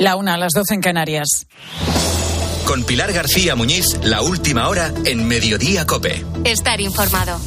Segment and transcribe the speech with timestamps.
[0.00, 1.46] La una a las doce en Canarias.
[2.66, 6.24] Con Pilar García Muñiz, la última hora en Mediodía Cope.
[6.42, 7.38] Estar informado.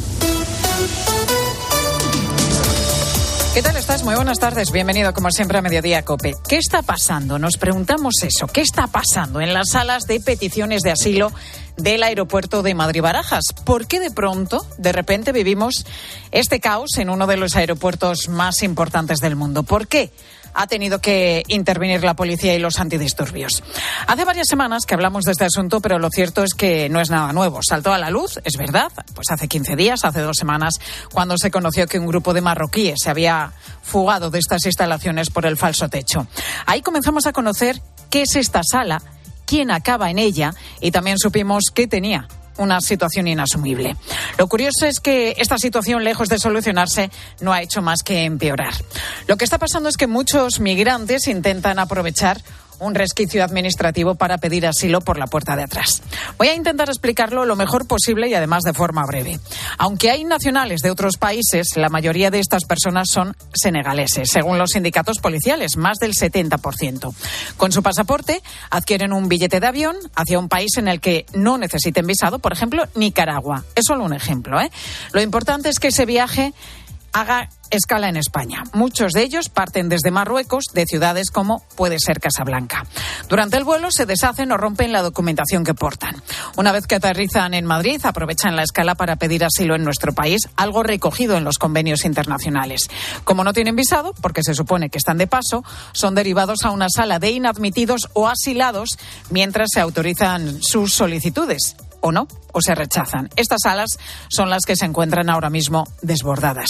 [3.56, 4.04] ¿Qué tal estás?
[4.04, 4.72] Muy buenas tardes.
[4.72, 6.36] Bienvenido como siempre a Mediodía Cope.
[6.48, 7.40] ¿Qué está pasando?
[7.40, 8.46] Nos preguntamos eso.
[8.46, 11.32] ¿Qué está pasando en las salas de peticiones de asilo
[11.78, 13.46] del aeropuerto de Madrid-Barajas?
[13.66, 15.88] ¿Por qué de pronto, de repente, vivimos
[16.32, 19.64] este caos en uno de los aeropuertos más importantes del mundo?
[19.64, 20.12] ¿Por qué?
[20.54, 23.64] Ha tenido que intervenir la policía y los antidisturbios.
[24.08, 27.10] Hace varias semanas que hablamos de este asunto, pero lo cierto es que no es
[27.10, 27.60] nada nuevo.
[27.68, 30.76] Saltó a la luz, es verdad, pues hace 15 días, hace dos semanas,
[31.12, 35.46] cuando se conoció que un grupo de marroquíes se había fugado de estas instalaciones por
[35.46, 36.28] el falso techo.
[36.66, 39.02] Ahí comenzamos a conocer qué es esta sala,
[39.46, 43.96] quién acaba en ella y también supimos qué tenía una situación inasumible.
[44.38, 47.10] Lo curioso es que esta situación, lejos de solucionarse,
[47.42, 48.74] no ha hecho más que empeorar.
[49.28, 52.42] Lo que está pasando es que muchos migrantes intentan aprovechar
[52.84, 56.02] un resquicio administrativo para pedir asilo por la puerta de atrás.
[56.38, 59.40] Voy a intentar explicarlo lo mejor posible y además de forma breve.
[59.78, 64.72] Aunque hay nacionales de otros países, la mayoría de estas personas son senegaleses, según los
[64.72, 67.14] sindicatos policiales, más del 70%.
[67.58, 71.58] Con su pasaporte adquieren un billete de avión hacia un país en el que no
[71.58, 73.64] necesiten visado, por ejemplo, Nicaragua.
[73.76, 74.60] Es solo un ejemplo.
[74.60, 74.72] ¿eh?
[75.12, 76.54] Lo importante es que ese viaje
[77.14, 78.64] haga escala en España.
[78.74, 82.86] Muchos de ellos parten desde Marruecos, de ciudades como puede ser Casablanca.
[83.30, 86.22] Durante el vuelo se deshacen o rompen la documentación que portan.
[86.56, 90.50] Una vez que aterrizan en Madrid, aprovechan la escala para pedir asilo en nuestro país,
[90.56, 92.90] algo recogido en los convenios internacionales.
[93.24, 96.88] Como no tienen visado, porque se supone que están de paso, son derivados a una
[96.90, 98.98] sala de inadmitidos o asilados
[99.30, 101.76] mientras se autorizan sus solicitudes
[102.06, 103.30] o no, o se rechazan.
[103.38, 106.68] Estas salas son las que se encuentran ahora mismo desbordadas.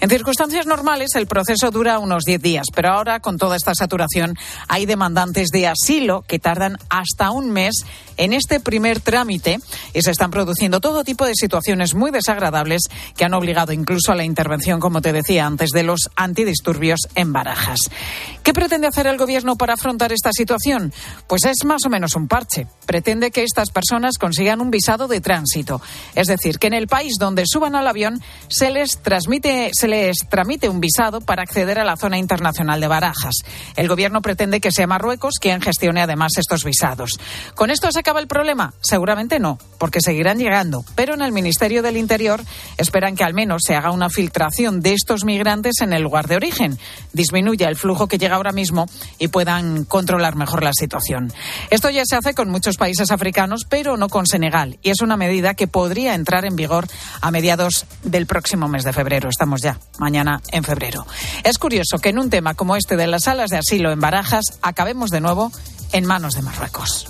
[0.00, 4.36] En circunstancias normales el proceso dura unos 10 días, pero ahora con toda esta saturación
[4.68, 7.84] hay demandantes de asilo que tardan hasta un mes
[8.16, 9.58] en este primer trámite
[9.94, 12.82] y se están produciendo todo tipo de situaciones muy desagradables
[13.16, 17.32] que han obligado incluso a la intervención, como te decía antes, de los antidisturbios en
[17.32, 17.80] Barajas.
[18.42, 20.92] ¿Qué pretende hacer el Gobierno para afrontar esta situación?
[21.26, 22.66] Pues es más o menos un parche.
[22.86, 25.80] Pretende que estas personas consigan un visado de tránsito.
[26.16, 30.16] Es decir, que en el país donde suban al avión se les, transmite, se les
[30.28, 33.36] tramite un visado para acceder a la zona internacional de Barajas.
[33.76, 37.20] El Gobierno pretende que sea Marruecos quien gestione además estos visados.
[37.54, 38.74] ¿Con esto se acaba el problema?
[38.80, 40.84] Seguramente no, porque seguirán llegando.
[40.96, 42.42] Pero en el Ministerio del Interior
[42.76, 46.34] esperan que al menos se haga una filtración de estos migrantes en el lugar de
[46.34, 46.78] origen,
[47.12, 48.86] disminuya el flujo que llega ahora mismo
[49.20, 51.32] y puedan controlar mejor la situación.
[51.70, 54.63] Esto ya se hace con muchos países africanos, pero no con Senegal.
[54.82, 56.86] Y es una medida que podría entrar en vigor
[57.20, 59.28] a mediados del próximo mes de febrero.
[59.28, 61.06] Estamos ya mañana en febrero.
[61.42, 64.58] Es curioso que en un tema como este de las salas de asilo en Barajas
[64.62, 65.52] acabemos de nuevo
[65.92, 67.08] en manos de Marruecos.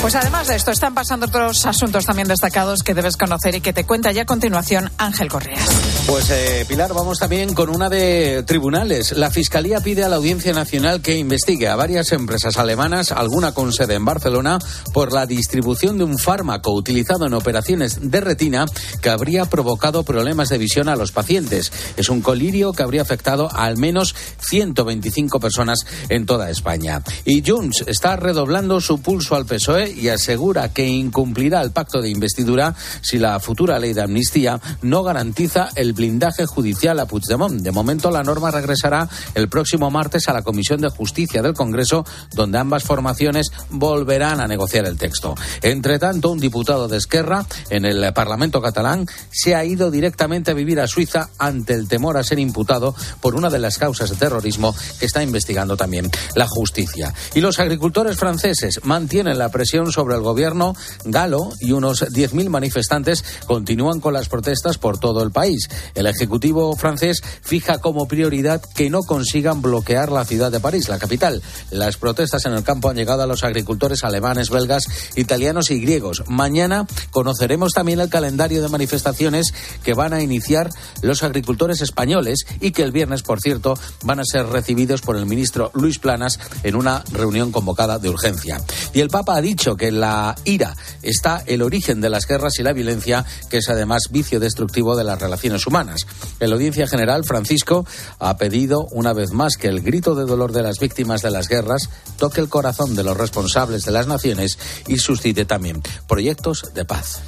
[0.00, 3.72] Pues además de esto, están pasando otros asuntos también destacados que debes conocer y que
[3.72, 5.68] te cuenta ya a continuación Ángel Correas.
[6.06, 9.12] Pues eh, Pilar, vamos también con una de tribunales.
[9.12, 13.72] La Fiscalía pide a la Audiencia Nacional que investigue a varias empresas alemanas, alguna con
[13.72, 14.58] sede en Barcelona,
[14.92, 18.66] por la distribución de un fármaco utilizado en operaciones de retina
[19.02, 21.72] que habría provocado problemas de visión a los pacientes.
[21.96, 27.02] Es un colirio que habría afectado a al menos 125 personas en toda España.
[27.24, 32.10] Y Junts está redoblando su pulso al PSOE y asegura que incumplirá el pacto de
[32.10, 37.60] investidura si la futura ley de amnistía no garantiza el blindaje judicial a Puigdemont.
[37.60, 42.04] De momento, la norma regresará el próximo martes a la Comisión de Justicia del Congreso,
[42.34, 45.34] donde ambas formaciones volverán a negociar el texto.
[45.62, 50.54] Entre tanto, un diputado de Esquerra en el Parlamento catalán se ha ido directamente a
[50.54, 54.16] vivir a Suiza ante el temor a ser imputado por una de las causas de
[54.16, 57.12] terrorismo que está investigando también la justicia.
[57.34, 63.24] Y los agricultores franceses mantienen la presión sobre el gobierno galo y unos 10.000 manifestantes
[63.46, 65.68] continúan con las protestas por todo el país.
[65.94, 70.98] El Ejecutivo francés fija como prioridad que no consigan bloquear la ciudad de París, la
[70.98, 71.42] capital.
[71.70, 74.84] Las protestas en el campo han llegado a los agricultores alemanes, belgas,
[75.16, 76.24] italianos y griegos.
[76.26, 79.52] Mañana conoceremos también el calendario de manifestaciones
[79.82, 80.70] que van a iniciar
[81.02, 85.26] los agricultores españoles y que el viernes, por cierto, van a ser recibidos por el
[85.26, 88.60] ministro Luis Planas en una reunión convocada de urgencia.
[88.92, 92.58] Y el Papa ha dicho que en la ira está el origen de las guerras
[92.58, 96.06] y la violencia, que es además vicio destructivo de las relaciones humanas.
[96.38, 97.86] En la audiencia general, Francisco
[98.18, 101.48] ha pedido una vez más que el grito de dolor de las víctimas de las
[101.48, 106.84] guerras toque el corazón de los responsables de las naciones y suscite también proyectos de
[106.84, 107.22] paz.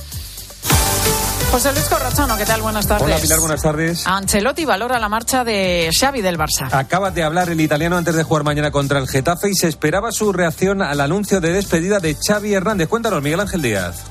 [1.50, 2.61] José Luis Corrochano, ¿qué tal?
[2.61, 3.06] Buenas tardes.
[3.06, 4.06] Hola Pilar, buenas tardes.
[4.06, 6.69] Ancelotti valora la marcha de Xavi del Barça.
[6.71, 10.12] Acaba de hablar el italiano antes de jugar mañana contra el Getafe y se esperaba
[10.12, 12.89] su reacción al anuncio de despedida de Xavi Hernández.
[12.89, 14.05] Cuéntanos, Miguel Ángel Díaz.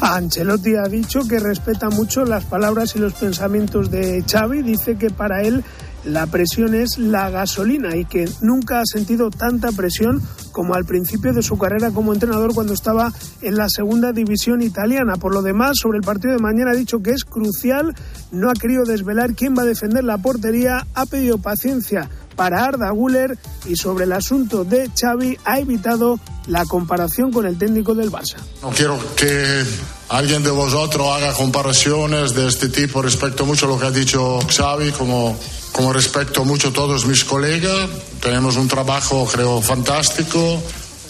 [0.00, 4.62] Ancelotti ha dicho que respeta mucho las palabras y los pensamientos de Xavi.
[4.62, 5.64] Dice que para él
[6.04, 11.32] la presión es la gasolina y que nunca ha sentido tanta presión como al principio
[11.32, 13.12] de su carrera como entrenador cuando estaba
[13.42, 15.16] en la segunda división italiana.
[15.16, 17.94] Por lo demás, sobre el partido de mañana ha dicho que es crucial,
[18.32, 22.90] no ha querido desvelar quién va a defender la portería, ha pedido paciencia para Arda
[22.90, 23.36] Guller
[23.66, 28.36] y sobre el asunto de Xavi ha evitado la comparación con el técnico del Barça.
[28.62, 29.62] No quiero que
[30.08, 34.38] alguien de vosotros haga comparaciones de este tipo respecto mucho a lo que ha dicho
[34.48, 35.38] Xavi, como,
[35.72, 37.88] como respecto mucho a todos mis colegas.
[38.20, 40.62] Tenemos un trabajo, creo, fantástico,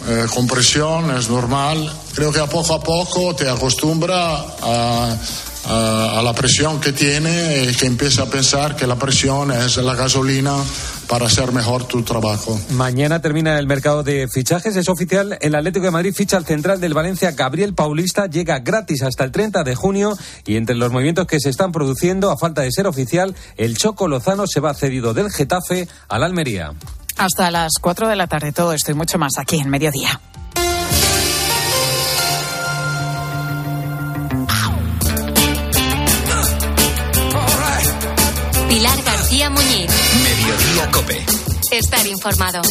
[0.09, 1.93] eh, con presión, es normal.
[2.15, 5.17] Creo que a poco a poco te acostumbra a,
[5.67, 9.77] a, a la presión que tiene y que empieza a pensar que la presión es
[9.79, 10.57] la gasolina
[11.11, 12.59] para hacer mejor tu trabajo.
[12.71, 15.37] Mañana termina el mercado de fichajes, es oficial.
[15.41, 19.33] El Atlético de Madrid ficha al central del Valencia, Gabriel Paulista, llega gratis hasta el
[19.33, 20.17] 30 de junio
[20.47, 24.07] y entre los movimientos que se están produciendo, a falta de ser oficial, el Choco
[24.07, 26.75] Lozano se va cedido del Getafe al Almería.
[27.17, 30.21] Hasta las 4 de la tarde, todo esto y mucho más aquí en Mediodía.
[41.71, 42.63] Estar informado.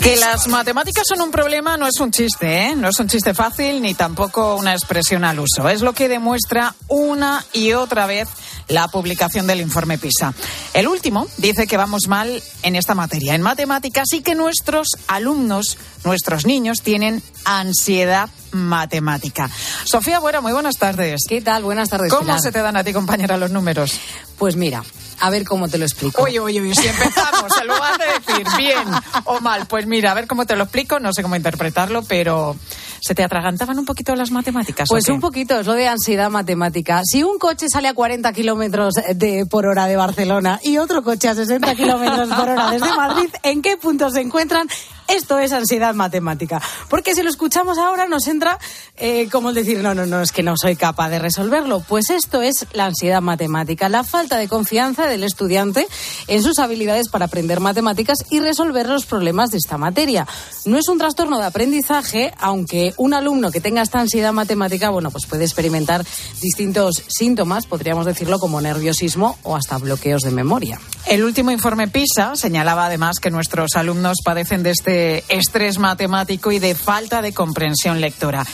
[0.00, 2.76] Que las matemáticas son un problema no es un chiste, ¿eh?
[2.76, 5.68] No es un chiste fácil ni tampoco una expresión al uso.
[5.68, 8.28] Es lo que demuestra una y otra vez
[8.68, 10.34] la publicación del informe PISA.
[10.74, 15.78] El último dice que vamos mal en esta materia, en matemáticas, y que nuestros alumnos,
[16.04, 19.50] nuestros niños, tienen ansiedad matemática.
[19.84, 21.22] Sofía Buera, muy buenas tardes.
[21.28, 21.62] ¿Qué tal?
[21.62, 22.10] Buenas tardes.
[22.10, 22.40] ¿Cómo Pilar.
[22.40, 23.98] se te dan a ti, compañera, los números?
[24.38, 24.84] Pues mira,
[25.20, 26.22] a ver cómo te lo explico.
[26.22, 28.84] Oye, oye, oye, si empezamos, en lugar de decir bien
[29.24, 32.56] o mal, pues mira, a ver cómo te lo explico, no sé cómo interpretarlo, pero
[33.00, 34.88] ¿se te atragantaban un poquito las matemáticas?
[34.88, 37.02] Pues un poquito, es lo de ansiedad matemática.
[37.04, 41.28] Si un coche sale a 40 kilómetros de- por hora de Barcelona y otro coche
[41.28, 44.68] a 60 kilómetros por hora desde Madrid, ¿en qué punto se encuentran?
[45.08, 46.60] Esto es ansiedad matemática.
[46.88, 48.58] Porque si lo escuchamos ahora nos entra
[48.96, 51.80] eh, como el decir, no, no, no, es que no soy capaz de resolverlo.
[51.80, 55.86] Pues esto es la ansiedad matemática, la falta de confianza del estudiante
[56.26, 60.26] en sus habilidades para aprender matemáticas y resolver los problemas de esta materia.
[60.66, 65.10] No es un trastorno de aprendizaje, aunque un alumno que tenga esta ansiedad matemática, bueno,
[65.10, 66.04] pues puede experimentar
[66.42, 70.80] distintos síntomas, podríamos decirlo como nerviosismo o hasta bloqueos de memoria.
[71.06, 74.97] El último informe PISA señalaba además que nuestros alumnos padecen de este
[75.28, 78.44] estrés matemático y de falta de comprensión lectora.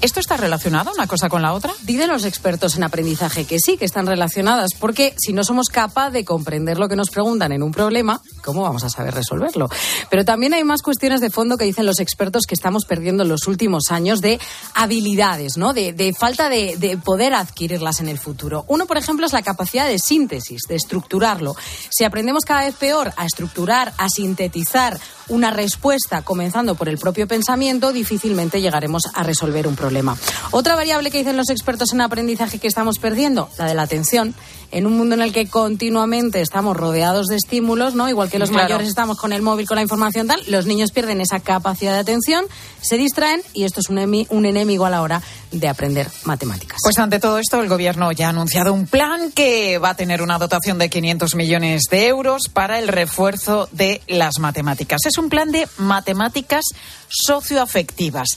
[0.00, 1.72] ¿Esto está relacionado una cosa con la otra?
[1.82, 6.12] Dicen los expertos en aprendizaje que sí, que están relacionadas, porque si no somos capaces
[6.12, 9.68] de comprender lo que nos preguntan en un problema, ¿cómo vamos a saber resolverlo?
[10.10, 13.28] Pero también hay más cuestiones de fondo que dicen los expertos que estamos perdiendo en
[13.28, 14.38] los últimos años de
[14.74, 15.72] habilidades, ¿no?
[15.72, 18.64] De, falta de, de poder adquirirlas en el futuro.
[18.68, 21.56] Uno, por ejemplo, es la capacidad de síntesis, de estructurarlo.
[21.90, 27.26] Si aprendemos cada vez peor a estructurar, a sintetizar una respuesta comenzando por el propio
[27.26, 30.16] pensamiento, difícilmente llegaremos a resolver un problema.
[30.50, 34.34] Otra variable que dicen los expertos en aprendizaje que estamos perdiendo, la de la atención.
[34.74, 38.08] En un mundo en el que continuamente estamos rodeados de estímulos, ¿no?
[38.08, 38.64] Igual que los Claro.
[38.64, 42.00] mayores estamos con el móvil, con la información tal, los niños pierden esa capacidad de
[42.00, 42.44] atención,
[42.82, 46.78] se distraen y esto es un, emi- un enemigo a la hora de aprender matemáticas.
[46.82, 50.20] Pues ante todo esto, el Gobierno ya ha anunciado un plan que va a tener
[50.20, 55.00] una dotación de 500 millones de euros para el refuerzo de las matemáticas.
[55.06, 56.64] Es un plan de matemáticas
[57.08, 58.28] socioafectivas.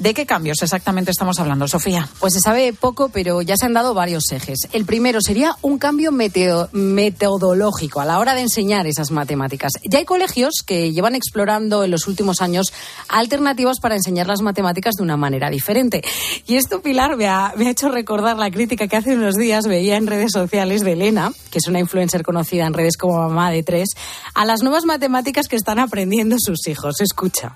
[0.00, 2.08] ¿De qué cambios exactamente estamos hablando, Sofía?
[2.20, 4.60] Pues se sabe poco, pero ya se han dado varios ejes.
[4.72, 9.72] El primero sería un cambio meteo- metodológico a la hora de enseñar esas matemáticas.
[9.84, 12.72] Ya hay colegios que llevan explorando en los últimos años
[13.08, 16.02] alternativas para enseñar las matemáticas de una manera diferente.
[16.46, 19.66] Y esto, Pilar, me ha, me ha hecho recordar la crítica que hace unos días
[19.66, 23.50] veía en redes sociales de Elena, que es una influencer conocida en redes como mamá
[23.50, 23.90] de tres,
[24.34, 27.02] a las nuevas matemáticas que están aprendiendo sus hijos.
[27.02, 27.54] Escucha.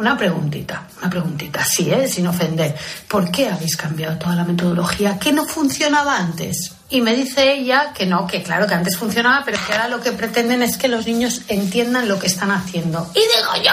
[0.00, 2.08] Una preguntita, una preguntita, sí, ¿eh?
[2.08, 2.74] sin ofender.
[3.06, 6.72] ¿Por qué habéis cambiado toda la metodología que no funcionaba antes?
[6.88, 10.00] Y me dice ella que no, que claro que antes funcionaba, pero que ahora lo
[10.00, 13.10] que pretenden es que los niños entiendan lo que están haciendo.
[13.14, 13.72] Y digo yo,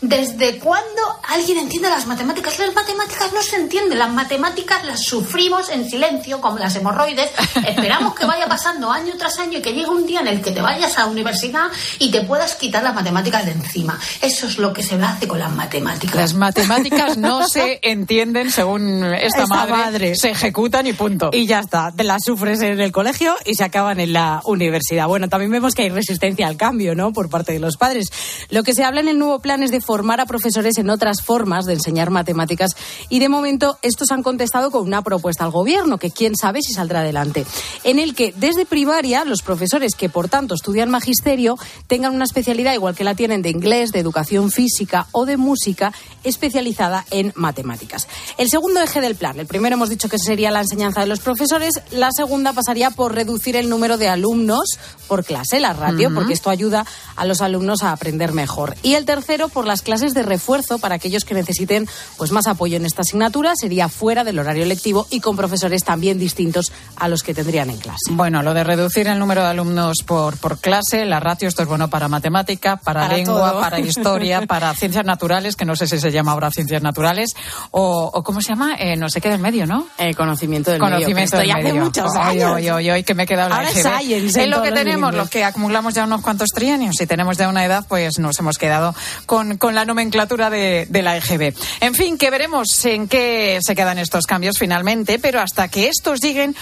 [0.00, 2.58] ¿desde cuándo alguien entiende las matemáticas?
[2.58, 3.94] Las matemáticas no se entiende.
[3.96, 7.30] Las matemáticas las sufrimos en silencio, como las hemorroides.
[7.66, 10.52] Esperamos que vaya pasando año tras año y que llegue un día en el que
[10.52, 13.98] te vayas a la universidad y te puedas quitar las matemáticas de encima.
[14.20, 16.16] Eso es lo que se hace con las matemáticas.
[16.16, 20.16] Las matemáticas no se entienden según esta, Esta madre, madre.
[20.16, 21.30] se ejecutan y punto.
[21.32, 25.06] Y ya está, te las sufres en el colegio y se acaban en la universidad.
[25.06, 27.12] Bueno, también vemos que hay resistencia al cambio, ¿no?
[27.12, 28.10] Por parte de los padres.
[28.50, 31.22] Lo que se habla en el nuevo plan es de formar a profesores en otras
[31.22, 32.72] formas de enseñar matemáticas
[33.08, 36.72] y de momento estos han contestado con una propuesta al gobierno, que quién sabe si
[36.72, 37.46] saldrá adelante,
[37.84, 42.74] en el que desde primaria los profesores que por tanto estudian magisterio tengan una especialidad
[42.74, 45.92] igual que la tienen de inglés, de educación física o de música
[46.24, 48.08] especializada en matemáticas.
[48.38, 51.20] El segundo eje del plan, el primero hemos dicho que sería la enseñanza de los
[51.20, 54.68] profesores, la segunda pasaría por reducir el número de alumnos
[55.06, 58.74] por clase, la ratio, porque esto ayuda a los alumnos a aprender mejor.
[58.82, 62.78] Y el tercero por las clases de refuerzo para aquellos que necesiten pues más apoyo
[62.78, 67.22] en esta asignatura, sería fuera del horario lectivo y con profesores también distintos a los
[67.22, 67.98] que tendrían en clase.
[68.12, 71.68] Bueno, lo de reducir el número de alumnos por, por clase, la ratio, esto es
[71.68, 73.60] bueno para matemática, para, Para lengua, todo.
[73.60, 77.36] para historia, para ciencias naturales, que no sé si se llama ahora ciencias naturales,
[77.72, 78.76] o, o ¿cómo se llama?
[78.78, 79.86] Eh, no sé qué del medio, ¿no?
[79.98, 81.84] El conocimiento del medio, Conocimiento del ya hace medio.
[81.84, 82.56] muchos Ay, años.
[82.56, 85.14] ay, ay, ay, que me he quedado en la es science Es lo que tenemos,
[85.14, 88.56] los que acumulamos ya unos cuantos trienios y tenemos ya una edad, pues nos hemos
[88.56, 88.94] quedado
[89.26, 91.54] con, con la nomenclatura de, de la EGB.
[91.80, 96.20] En fin, que veremos en qué se quedan estos cambios finalmente, pero hasta que estos
[96.20, 96.54] lleguen,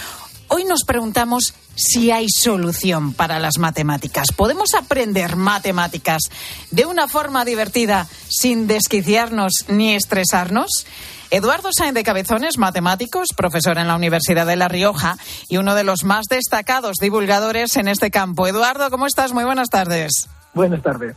[0.47, 4.27] hoy nos preguntamos si hay solución para las matemáticas.
[4.35, 6.23] ¿Podemos aprender matemáticas
[6.71, 10.85] de una forma divertida sin desquiciarnos ni estresarnos?
[11.31, 15.17] Eduardo Sainz de Cabezones, matemáticos, profesor en la Universidad de La Rioja
[15.49, 18.47] y uno de los más destacados divulgadores en este campo.
[18.47, 19.33] Eduardo, ¿cómo estás?
[19.33, 20.29] Muy buenas tardes.
[20.53, 21.15] Buenas tardes.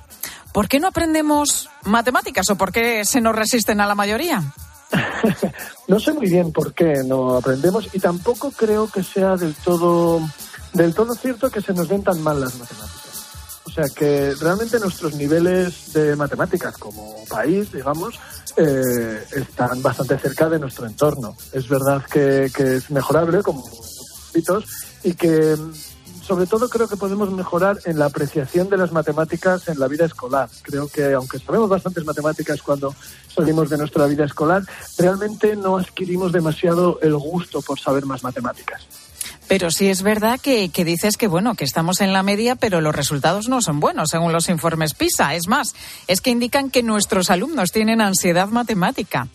[0.52, 4.42] ¿Por qué no aprendemos matemáticas o por qué se nos resisten a la mayoría?
[5.88, 10.20] no sé muy bien por qué no aprendemos y tampoco creo que sea del todo
[10.72, 12.98] del todo cierto que se nos den tan mal las matemáticas.
[13.64, 18.18] O sea que realmente nuestros niveles de matemáticas como país, digamos,
[18.56, 21.36] eh, están bastante cerca de nuestro entorno.
[21.52, 23.64] Es verdad que, que es mejorable, como
[24.34, 24.64] hitos,
[25.04, 25.56] y que
[26.28, 30.04] sobre todo creo que podemos mejorar en la apreciación de las matemáticas en la vida
[30.04, 30.50] escolar.
[30.60, 32.94] Creo que aunque sabemos bastantes matemáticas cuando
[33.34, 34.62] salimos de nuestra vida escolar,
[34.98, 38.86] realmente no adquirimos demasiado el gusto por saber más matemáticas.
[39.48, 42.82] Pero sí es verdad que, que, dices que bueno, que estamos en la media, pero
[42.82, 45.34] los resultados no son buenos según los informes PISA.
[45.34, 45.74] Es más,
[46.08, 49.28] es que indican que nuestros alumnos tienen ansiedad matemática.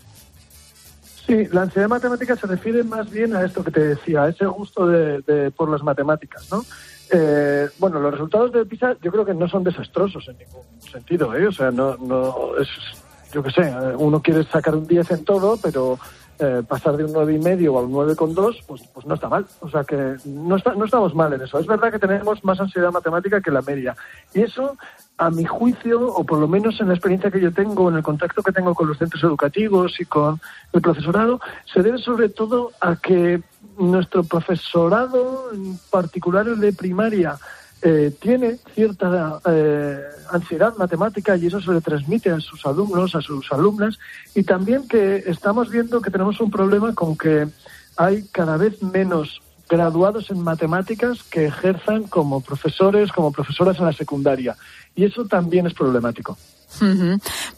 [1.25, 4.45] Sí, la ansiedad matemática se refiere más bien a esto que te decía, a ese
[4.45, 6.63] gusto de, de por las matemáticas, ¿no?
[7.11, 11.33] Eh, bueno, los resultados de PISA yo creo que no son desastrosos en ningún sentido,
[11.35, 11.47] ¿eh?
[11.47, 12.67] O sea, no, no es,
[13.31, 15.97] yo qué sé, uno quiere sacar un 10 en todo, pero
[16.39, 19.45] eh, pasar de un nueve y medio a un 9,2, pues, pues no está mal.
[19.59, 21.59] O sea que no, está, no estamos mal en eso.
[21.59, 23.95] Es verdad que tenemos más ansiedad matemática que la media.
[24.33, 24.77] Y eso,
[25.17, 28.03] a mi juicio, o por lo menos en la experiencia que yo tengo, en el
[28.03, 30.39] contacto que tengo con los centros educativos y con
[30.73, 31.39] el profesorado,
[31.71, 33.41] se debe sobre todo a que
[33.77, 37.37] nuestro profesorado, en particular el de primaria,
[37.85, 39.99] eh, tiene cierta eh,
[40.31, 43.99] ansiedad matemática y eso se le transmite a sus alumnos, a sus alumnas,
[44.33, 47.47] y también que estamos viendo que tenemos un problema con que
[47.97, 53.93] hay cada vez menos graduados en matemáticas que ejerzan como profesores, como profesoras en la
[53.93, 54.55] secundaria.
[54.95, 56.37] Y eso también es problemático.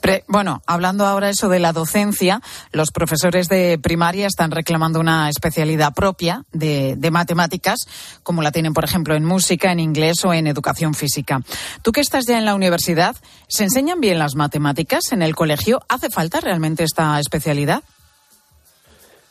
[0.02, 2.42] Pre bueno, hablando ahora eso de la docencia,
[2.72, 7.80] los profesores de primaria están reclamando una especialidad propia de, de, matemáticas,
[8.24, 11.42] como la tienen, por ejemplo, en música, en inglés o en educación física.
[11.82, 13.16] Tú que estás ya en la universidad,
[13.48, 15.82] ¿se enseñan bien las matemáticas en el colegio?
[15.90, 17.84] ¿Hace falta realmente esta especialidad?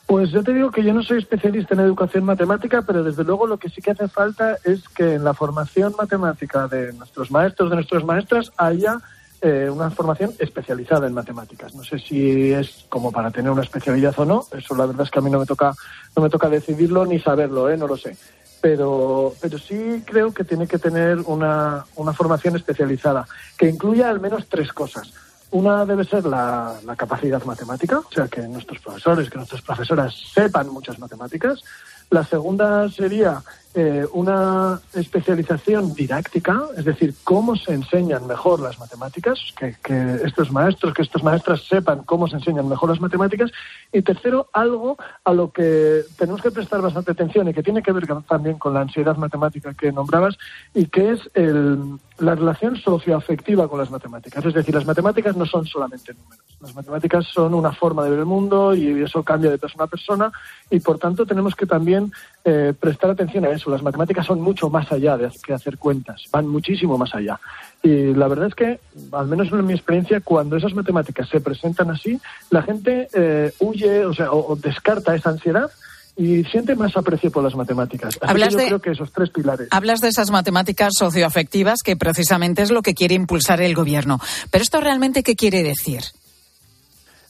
[0.07, 3.47] Pues yo te digo que yo no soy especialista en educación matemática, pero desde luego
[3.47, 7.71] lo que sí que hace falta es que en la formación matemática de nuestros maestros,
[7.71, 9.01] de nuestras maestras, haya
[9.45, 11.75] eh, una formación especializada en matemáticas.
[11.75, 14.47] No sé si es como para tener una especialidad o no.
[14.57, 15.75] Eso la verdad es que a mí no me toca,
[16.17, 17.77] no me toca decidirlo ni saberlo, ¿eh?
[17.77, 18.17] no lo sé.
[18.63, 23.27] Pero, pero sí creo que tiene que tener una, una formación especializada
[23.59, 25.13] que incluya al menos tres cosas.
[25.51, 30.15] Una debe ser la, la, capacidad matemática, o sea, que nuestros profesores, que nuestras profesoras
[30.33, 31.61] sepan muchas matemáticas.
[32.09, 33.43] La segunda sería
[33.75, 40.53] eh, una especialización didáctica, es decir, cómo se enseñan mejor las matemáticas, que, que, estos
[40.53, 43.51] maestros, que estas maestras sepan cómo se enseñan mejor las matemáticas.
[43.93, 47.93] Y tercero, algo a lo que tenemos que prestar bastante atención y que tiene que
[47.93, 50.37] ver también con la ansiedad matemática que nombrabas,
[50.73, 54.45] y que es el, la relación socioafectiva con las matemáticas.
[54.45, 56.45] Es decir, las matemáticas no son solamente números.
[56.61, 59.89] Las matemáticas son una forma de ver el mundo y eso cambia de persona a
[59.89, 60.33] persona
[60.71, 62.13] y por tanto tenemos que también
[62.47, 63.71] eh, prestar atención a eso.
[63.71, 67.41] Las matemáticas son mucho más allá de que hacer cuentas, van muchísimo más allá.
[67.83, 68.81] Y la verdad es que,
[69.13, 72.21] al menos en mi experiencia, cuando esas matemáticas se presentan así,
[72.51, 75.71] la gente eh, huye, o sea, o, descarta esa ansiedad
[76.17, 78.19] y siente más aprecio por las matemáticas.
[78.21, 79.69] Así hablas que yo de, creo que esos tres pilares.
[79.71, 84.21] Hablas de esas matemáticas socioafectivas que precisamente es lo que quiere impulsar el gobierno.
[84.51, 86.03] Pero esto realmente qué quiere decir?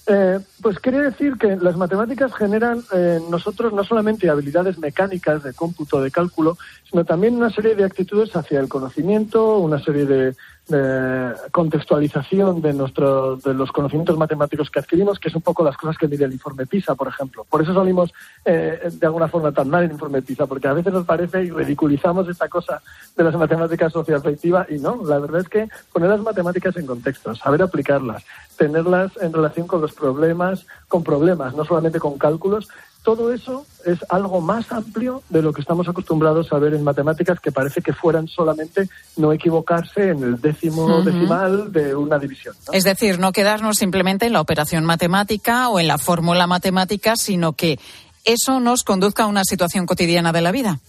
[0.07, 5.43] Eh, pues quiere decir que las matemáticas generan en eh, nosotros no solamente habilidades mecánicas
[5.43, 6.59] de cómputo, de cálculo,
[6.91, 10.35] sino también una serie de actitudes hacia el conocimiento, una serie de,
[10.69, 15.77] de contextualización de, nuestro, de los conocimientos matemáticos que adquirimos, que es un poco las
[15.77, 17.45] cosas que mide el informe PISA, por ejemplo.
[17.49, 18.13] Por eso salimos
[18.45, 21.51] eh, de alguna forma tan mal el informe PISA, porque a veces nos parece y
[21.51, 22.81] ridiculizamos esta cosa
[23.17, 27.35] de las matemáticas socioafectivas y no, la verdad es que poner las matemáticas en contexto,
[27.35, 28.25] saber aplicarlas,
[28.57, 32.69] tenerlas en relación con los problemas, con problemas, no solamente con cálculos,
[33.05, 37.39] todo eso es algo más amplio de lo que estamos acostumbrados a ver en matemáticas,
[37.39, 41.05] que parece que fueran solamente no equivocarse en el décimo uh -huh.
[41.05, 42.57] decimal de una división.
[42.67, 42.73] ¿no?
[42.73, 47.53] Es decir, no quedarnos simplemente en la operación matemática o en la fórmula matemática, sino
[47.53, 47.79] que
[48.25, 50.81] eso nos conduzca a una situación cotidiana de la vida.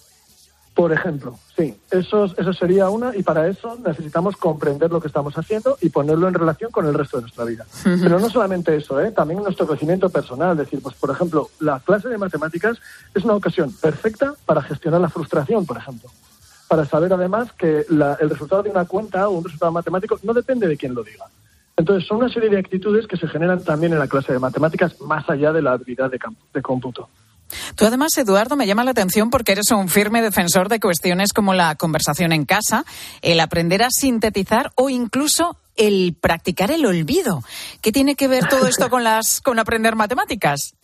[0.75, 5.37] Por ejemplo, sí, eso, eso sería una y para eso necesitamos comprender lo que estamos
[5.37, 7.65] haciendo y ponerlo en relación con el resto de nuestra vida.
[7.85, 8.03] Uh -huh.
[8.03, 9.11] Pero no solamente eso, ¿eh?
[9.11, 10.51] también nuestro crecimiento personal.
[10.51, 12.77] Es decir, pues por ejemplo, la clase de matemáticas
[13.13, 16.09] es una ocasión perfecta para gestionar la frustración, por ejemplo.
[16.67, 20.33] Para saber además que la, el resultado de una cuenta o un resultado matemático no
[20.33, 21.25] depende de quién lo diga.
[21.77, 24.99] Entonces, son una serie de actitudes que se generan también en la clase de matemáticas
[25.01, 26.19] más allá de la habilidad de,
[26.53, 27.07] de cómputo.
[27.75, 31.53] Tú además, Eduardo, me llama la atención porque eres un firme defensor de cuestiones como
[31.53, 32.85] la conversación en casa,
[33.21, 37.43] el aprender a sintetizar o incluso el practicar el olvido.
[37.81, 40.75] ¿Qué tiene que ver todo esto con las con aprender matemáticas?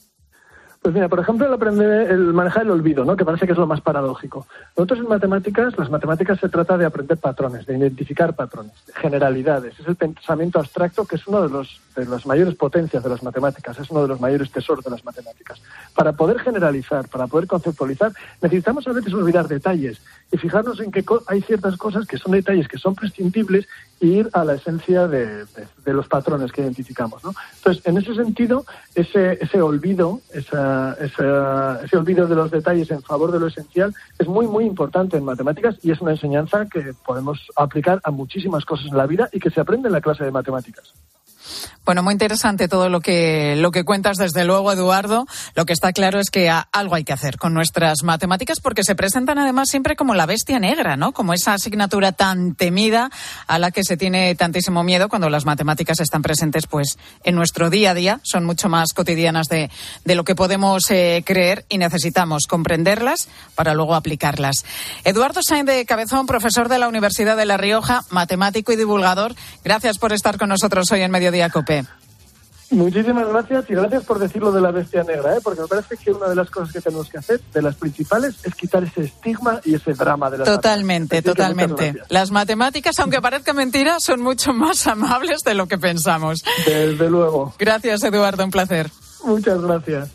[0.82, 3.16] Pues mira, por ejemplo, el aprender, el manejar el olvido, ¿no?
[3.16, 4.48] Que parece que es lo más paradójico.
[4.76, 9.80] Nosotros en matemáticas, las matemáticas se trata de aprender patrones, de identificar patrones, de generalidades.
[9.80, 13.22] Es el pensamiento abstracto que es uno de los de las mayores potencias de las
[13.22, 15.62] matemáticas, es uno de los mayores tesoros de las matemáticas.
[15.94, 18.12] Para poder generalizar, para poder conceptualizar,
[18.42, 22.68] necesitamos a veces olvidar detalles y fijarnos en que hay ciertas cosas que son detalles
[22.68, 23.68] que son prescindibles
[24.00, 27.24] e ir a la esencia de, de, de los patrones que identificamos.
[27.24, 27.34] ¿no?
[27.58, 28.66] Entonces, en ese sentido,
[28.96, 33.94] ese, ese olvido, esa, esa, ese olvido de los detalles en favor de lo esencial
[34.18, 38.66] es muy, muy importante en matemáticas y es una enseñanza que podemos aplicar a muchísimas
[38.66, 40.94] cosas en la vida y que se aprende en la clase de matemáticas.
[41.84, 45.26] Bueno, muy interesante todo lo que, lo que cuentas, desde luego, Eduardo.
[45.56, 48.94] Lo que está claro es que algo hay que hacer con nuestras matemáticas porque se
[48.94, 51.12] presentan además siempre como la bestia negra, ¿no?
[51.12, 53.10] Como esa asignatura tan temida
[53.48, 57.72] a la que se tiene tantísimo miedo cuando las matemáticas están presentes, pues, en nuestro
[57.72, 58.20] día a día.
[58.22, 59.72] Son mucho más cotidianas de,
[60.06, 64.66] de lo que podemos eh, creer y necesitamos comprenderlas para luego aplicarlas.
[65.04, 69.34] Eduardo Sainz de Cabezón, profesor de la Universidad de La Rioja, matemático y divulgador.
[69.64, 71.71] Gracias por estar con nosotros hoy en Mediodía Cope.
[72.72, 75.40] Muchísimas gracias y gracias por decirlo de la bestia negra, ¿eh?
[75.44, 78.36] porque me parece que una de las cosas que tenemos que hacer, de las principales,
[78.44, 81.96] es quitar ese estigma y ese drama de las Totalmente, totalmente.
[82.08, 86.44] Las matemáticas, aunque parezca mentira, son mucho más amables de lo que pensamos.
[86.66, 87.54] Desde luego.
[87.60, 88.90] Gracias, Eduardo, un placer.
[89.26, 90.10] Muchas gracias.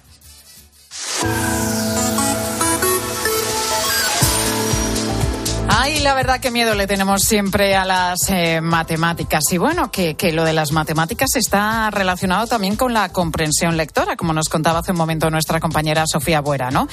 [5.86, 9.44] Ay, la verdad que miedo le tenemos siempre a las eh, matemáticas.
[9.52, 14.16] Y bueno, que, que, lo de las matemáticas está relacionado también con la comprensión lectora,
[14.16, 16.88] como nos contaba hace un momento nuestra compañera Sofía Buera, ¿no?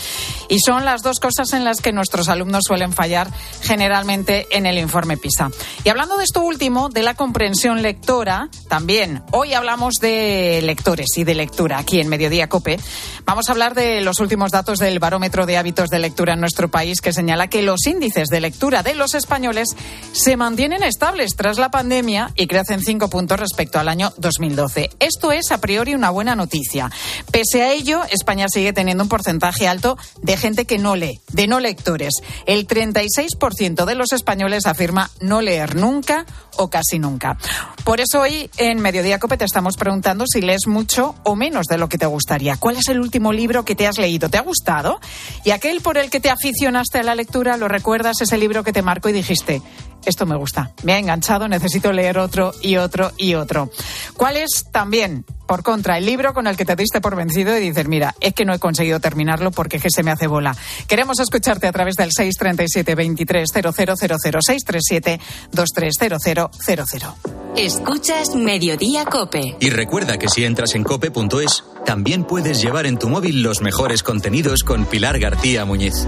[0.47, 3.31] Y son las dos cosas en las que nuestros alumnos suelen fallar
[3.63, 5.49] generalmente en el informe PISA.
[5.83, 11.23] Y hablando de esto último, de la comprensión lectora, también hoy hablamos de lectores y
[11.23, 12.79] de lectura aquí en Mediodía Cope.
[13.25, 16.69] Vamos a hablar de los últimos datos del barómetro de hábitos de lectura en nuestro
[16.69, 19.69] país que señala que los índices de lectura de los españoles
[20.11, 24.89] se mantienen estables tras la pandemia y crecen cinco puntos respecto al año 2012.
[24.99, 26.91] Esto es a priori una buena noticia.
[27.31, 31.47] Pese a ello, España sigue teniendo un porcentaje alto de gente que no lee, de
[31.47, 32.13] no lectores.
[32.45, 36.25] El 36% de los españoles afirma no leer nunca
[36.57, 37.37] o casi nunca.
[37.83, 41.77] Por eso hoy en Mediodía Cope te estamos preguntando si lees mucho o menos de
[41.77, 42.57] lo que te gustaría.
[42.57, 44.29] ¿Cuál es el último libro que te has leído?
[44.29, 44.99] ¿Te ha gustado?
[45.43, 48.21] Y aquel por el que te aficionaste a la lectura, ¿lo recuerdas?
[48.21, 49.61] Ese libro que te marcó y dijiste,
[50.05, 53.71] esto me gusta, me ha enganchado, necesito leer otro y otro y otro.
[54.17, 57.61] ¿Cuál es también, por contra, el libro con el que te diste por vencido y
[57.61, 60.55] dices, mira, es que no he conseguido terminarlo porque es que se me hace bola?
[60.87, 65.19] Queremos escucharte a través del 637 23 637
[65.51, 67.07] 230000.
[67.55, 69.55] Escuchas Mediodía Cope.
[69.59, 74.03] Y recuerda que si entras en cope.es, también puedes llevar en tu móvil los mejores
[74.03, 76.07] contenidos con Pilar García Muñiz.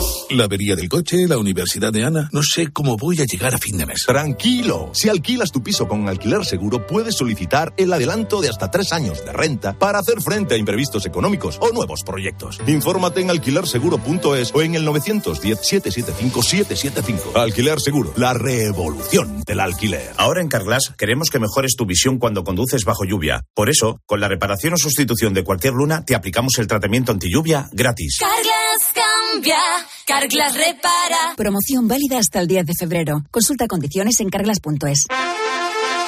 [0.33, 2.29] La avería del coche, la universidad de Ana.
[2.31, 4.05] No sé cómo voy a llegar a fin de mes.
[4.07, 4.89] Tranquilo.
[4.93, 9.25] Si alquilas tu piso con alquiler seguro, puedes solicitar el adelanto de hasta tres años
[9.25, 12.61] de renta para hacer frente a imprevistos económicos o nuevos proyectos.
[12.65, 17.35] Infórmate en alquilerseguro.es o en el 910-775-775.
[17.35, 20.13] Alquiler Seguro, la revolución del alquiler.
[20.15, 23.43] Ahora en Carglass queremos que mejores tu visión cuando conduces bajo lluvia.
[23.53, 27.29] Por eso, con la reparación o sustitución de cualquier luna, te aplicamos el tratamiento anti
[27.29, 28.19] lluvia gratis.
[28.19, 28.93] Carglass
[29.31, 29.57] cambia,
[30.05, 31.35] Carglass repara.
[31.35, 33.23] Promoción válida hasta el 10 de febrero.
[33.31, 35.07] Consulta condiciones en carglass.es.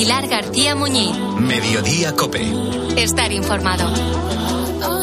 [0.00, 1.14] Pilar García Muñiz.
[1.38, 2.40] Mediodía Cope.
[2.96, 3.86] Estar informado.
[3.90, 5.02] ¡Gol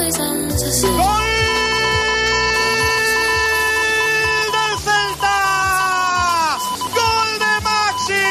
[4.56, 6.58] del Celta!
[6.98, 8.28] ¡Gol de Maxi!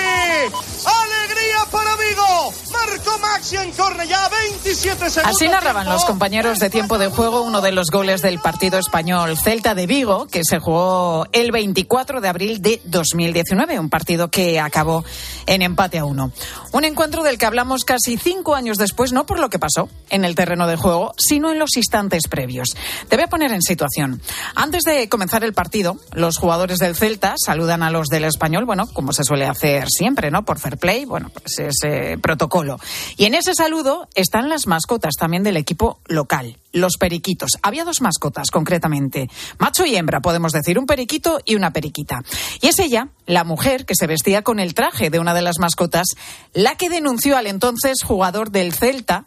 [0.86, 2.52] ¡Alegría para Vigo!
[2.76, 5.36] Marco Maxi en Cornellá, 27 segundos.
[5.36, 9.36] Así narraban los compañeros de tiempo de juego uno de los goles del partido español
[9.38, 14.60] Celta de Vigo, que se jugó el 24 de abril de 2019, un partido que
[14.60, 15.04] acabó
[15.46, 16.32] en empate a uno.
[16.72, 20.24] Un encuentro del que hablamos casi cinco años después, no por lo que pasó en
[20.24, 22.76] el terreno de juego, sino en los instantes previos.
[23.08, 24.20] Te voy a poner en situación.
[24.54, 28.86] Antes de comenzar el partido, los jugadores del Celta saludan a los del español, bueno,
[28.92, 30.44] como se suele hacer siempre, ¿no?
[30.44, 32.75] Por fair play, bueno, pues ese protocolo.
[33.16, 37.52] Y en ese saludo están las mascotas también del equipo local, los periquitos.
[37.62, 42.22] Había dos mascotas, concretamente, macho y hembra, podemos decir, un periquito y una periquita.
[42.60, 45.58] Y es ella, la mujer que se vestía con el traje de una de las
[45.58, 46.06] mascotas,
[46.52, 49.26] la que denunció al entonces jugador del Celta,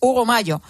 [0.00, 0.60] Hugo Mayo,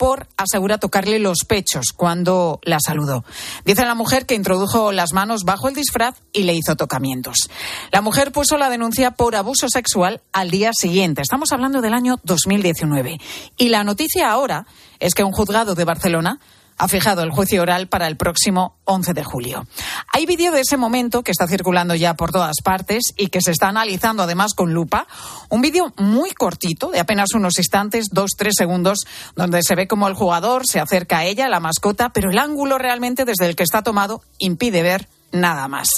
[0.00, 3.22] por, asegura, tocarle los pechos cuando la saludó.
[3.66, 7.50] Dice la mujer que introdujo las manos bajo el disfraz y le hizo tocamientos.
[7.92, 11.20] La mujer puso la denuncia por abuso sexual al día siguiente.
[11.20, 13.20] Estamos hablando del año 2019.
[13.58, 14.66] Y la noticia ahora
[15.00, 16.40] es que un juzgado de Barcelona
[16.80, 19.66] ha fijado el juicio oral para el próximo 11 de julio.
[20.14, 23.50] Hay vídeo de ese momento que está circulando ya por todas partes y que se
[23.50, 25.06] está analizando además con lupa.
[25.50, 29.00] Un vídeo muy cortito, de apenas unos instantes, dos, tres segundos,
[29.36, 32.78] donde se ve como el jugador se acerca a ella, la mascota, pero el ángulo
[32.78, 35.88] realmente desde el que está tomado impide ver nada más.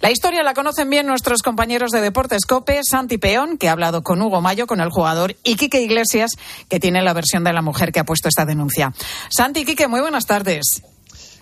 [0.00, 4.02] La historia la conocen bien nuestros compañeros de Deportes Cope, Santi Peón, que ha hablado
[4.02, 6.32] con Hugo Mayo, con el jugador, y Quique Iglesias,
[6.68, 8.92] que tiene la versión de la mujer que ha puesto esta denuncia.
[9.30, 10.82] Santi y Quique, muy buenas tardes.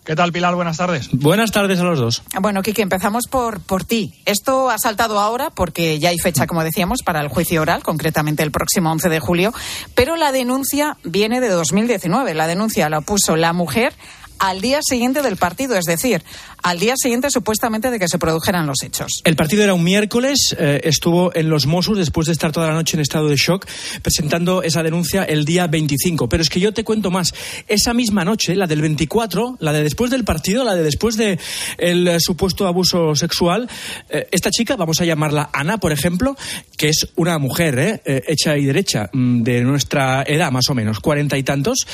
[0.04, 0.56] ¿Qué tal, Pilar?
[0.56, 1.10] Buenas tardes.
[1.12, 2.22] Buenas tardes a los dos.
[2.40, 4.20] Bueno, Kiki, empezamos por, por ti.
[4.24, 8.42] Esto ha saltado ahora porque ya hay fecha, como decíamos, para el juicio oral, concretamente
[8.42, 9.54] el próximo 11 de julio,
[9.94, 12.34] pero la denuncia viene de 2019.
[12.34, 13.94] La denuncia la puso la mujer
[14.40, 16.24] al día siguiente del partido, es decir,
[16.62, 19.20] al día siguiente supuestamente de que se produjeran los hechos.
[19.24, 22.74] El partido era un miércoles, eh, estuvo en los Mossos después de estar toda la
[22.74, 23.66] noche en estado de shock,
[24.02, 26.28] presentando esa denuncia el día 25.
[26.28, 27.34] Pero es que yo te cuento más.
[27.68, 31.38] Esa misma noche, la del 24, la de después del partido, la de después del
[31.78, 33.68] el eh, supuesto abuso sexual,
[34.08, 36.36] eh, esta chica, vamos a llamarla Ana, por ejemplo,
[36.76, 41.00] que es una mujer eh, hecha y derecha mm, de nuestra edad, más o menos,
[41.00, 41.86] cuarenta y tantos,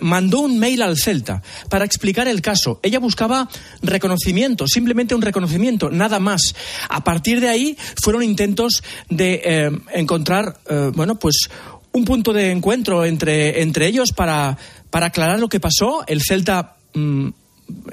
[0.00, 2.80] mandó un mail al Celta para explicar el caso.
[2.82, 3.48] Ella buscaba
[3.82, 6.54] reconocimiento, simplemente un reconocimiento, nada más.
[6.88, 10.58] A partir de ahí fueron intentos de encontrar,
[10.94, 11.48] bueno, pues
[11.92, 14.56] un punto de encuentro entre, entre ellos para,
[14.90, 16.04] para aclarar lo que pasó.
[16.06, 17.28] El Celta mm,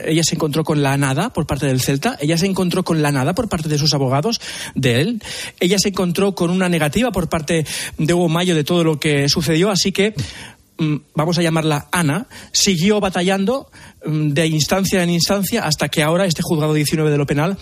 [0.06, 3.12] ella se encontró con la nada por parte del Celta, ella se encontró con la
[3.12, 4.42] nada por parte de sus abogados,
[4.76, 5.24] de él,
[5.60, 7.66] ella se encontró con una negativa por parte
[7.98, 10.13] de Hugo Mayo de todo lo que sucedió, así que
[11.16, 13.70] vamos a llamarla Ana, siguió batallando
[14.08, 17.58] Mm, de instancia en instancia hasta que ahora este juzgado 19 de lo penal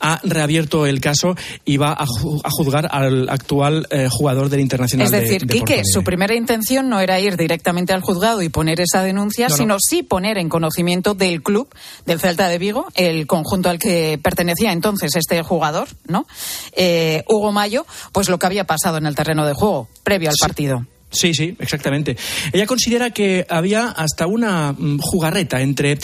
[0.00, 2.04] ha reabierto el caso y va a,
[2.50, 5.06] juzgar al actual eh, jugador del Internacional.
[5.06, 8.80] Es decir, de, Quique, su primera intención no era ir directamente al juzgado y poner
[8.80, 11.68] esa denuncia, sino sí poner en conocimiento del club
[12.04, 16.26] del Celta de Vigo, el conjunto al que pertenecía entonces este jugador, ¿no?
[16.72, 20.36] Eh, Hugo Mayo, pues lo que había pasado en el terreno de juego previo al
[20.40, 20.84] partido.
[21.10, 22.16] Sí, sí, exactamente.
[22.52, 25.98] Ella considera que había hasta una mm, jugarreta entre eh,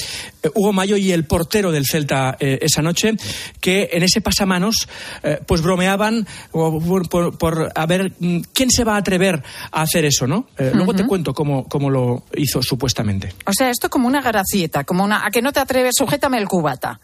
[0.55, 3.15] Hugo Mayo y el portero del Celta eh, esa noche,
[3.61, 4.89] que en ese pasamanos
[5.23, 10.05] eh, pues bromeaban por, por, a ver mm, quién se va a atrever a hacer
[10.05, 10.47] eso, ¿no?
[10.57, 13.35] Luego te cuento cómo, cómo, lo hizo supuestamente.
[13.45, 15.27] O sea, esto como una gracieta, como una...
[15.27, 17.01] A que no te atreves, sujétame el cubata.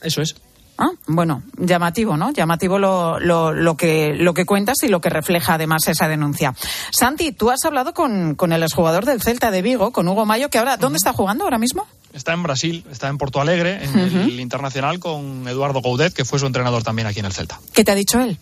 [0.00, 0.36] Eso es.
[0.78, 2.30] Ah, bueno, llamativo, ¿no?
[2.30, 6.54] Llamativo lo, lo, lo, que, lo que cuentas y lo que refleja además esa denuncia.
[6.92, 10.50] Santi, tú has hablado con, con el exjugador del Celta de Vigo, con Hugo Mayo,
[10.50, 11.86] que ahora, ¿dónde está jugando ahora mismo?
[12.12, 16.38] Está en Brasil, está en Porto Alegre, en el Internacional, con Eduardo Goudet, que fue
[16.38, 17.60] su entrenador también aquí en el Celta.
[17.74, 18.38] ¿Qué te ha dicho él?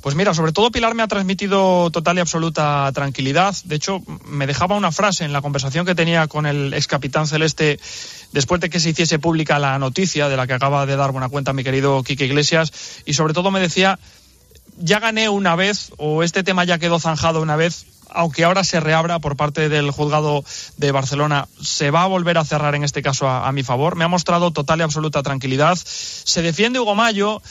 [0.00, 3.54] Pues mira, sobre todo Pilar me ha transmitido total y absoluta tranquilidad.
[3.64, 7.26] De hecho, me dejaba una frase en la conversación que tenía con el ex capitán
[7.26, 7.80] celeste
[8.32, 11.28] después de que se hiciese pública la noticia de la que acaba de dar buena
[11.28, 12.72] cuenta mi querido Quique Iglesias.
[13.06, 13.98] Y sobre todo me decía,
[14.76, 17.86] ya gané una vez o este tema ya quedó zanjado una vez.
[18.10, 20.42] Aunque ahora se reabra por parte del juzgado
[20.78, 23.96] de Barcelona, se va a volver a cerrar en este caso a, a mi favor.
[23.96, 25.76] Me ha mostrado total y absoluta tranquilidad.
[25.76, 27.42] Se defiende Hugo Mayo,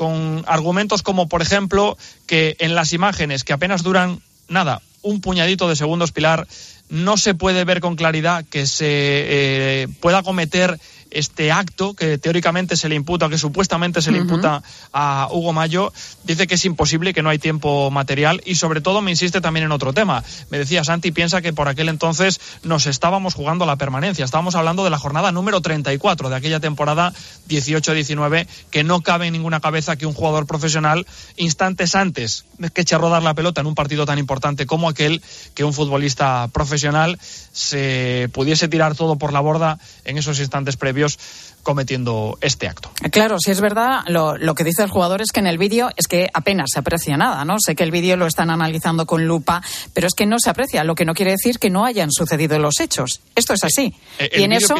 [0.00, 5.68] con argumentos como, por ejemplo, que en las imágenes que apenas duran nada, un puñadito
[5.68, 6.48] de segundos, Pilar,
[6.88, 10.80] no se puede ver con claridad que se eh, pueda cometer
[11.10, 15.92] este acto que teóricamente se le imputa, que supuestamente se le imputa a Hugo Mayo,
[16.24, 19.66] dice que es imposible, que no hay tiempo material y sobre todo me insiste también
[19.66, 20.22] en otro tema.
[20.50, 24.24] Me decía Santi, piensa que por aquel entonces nos estábamos jugando la permanencia.
[24.24, 27.12] Estábamos hablando de la jornada número 34 de aquella temporada
[27.48, 32.44] 18-19, que no cabe en ninguna cabeza que un jugador profesional, instantes antes
[32.74, 35.22] que eche a rodar la pelota en un partido tan importante como aquel,
[35.54, 37.18] que un futbolista profesional
[37.52, 40.99] se pudiese tirar todo por la borda en esos instantes previos
[41.62, 42.90] cometiendo este acto.
[43.10, 45.90] Claro, si es verdad, lo, lo, que dice el jugador es que en el vídeo
[45.96, 47.56] es que apenas se aprecia nada, ¿no?
[47.58, 50.84] Sé que el vídeo lo están analizando con lupa, pero es que no se aprecia,
[50.84, 53.20] lo que no quiere decir que no hayan sucedido los hechos.
[53.34, 53.94] Esto es así.
[54.18, 54.74] Eh, y en eso...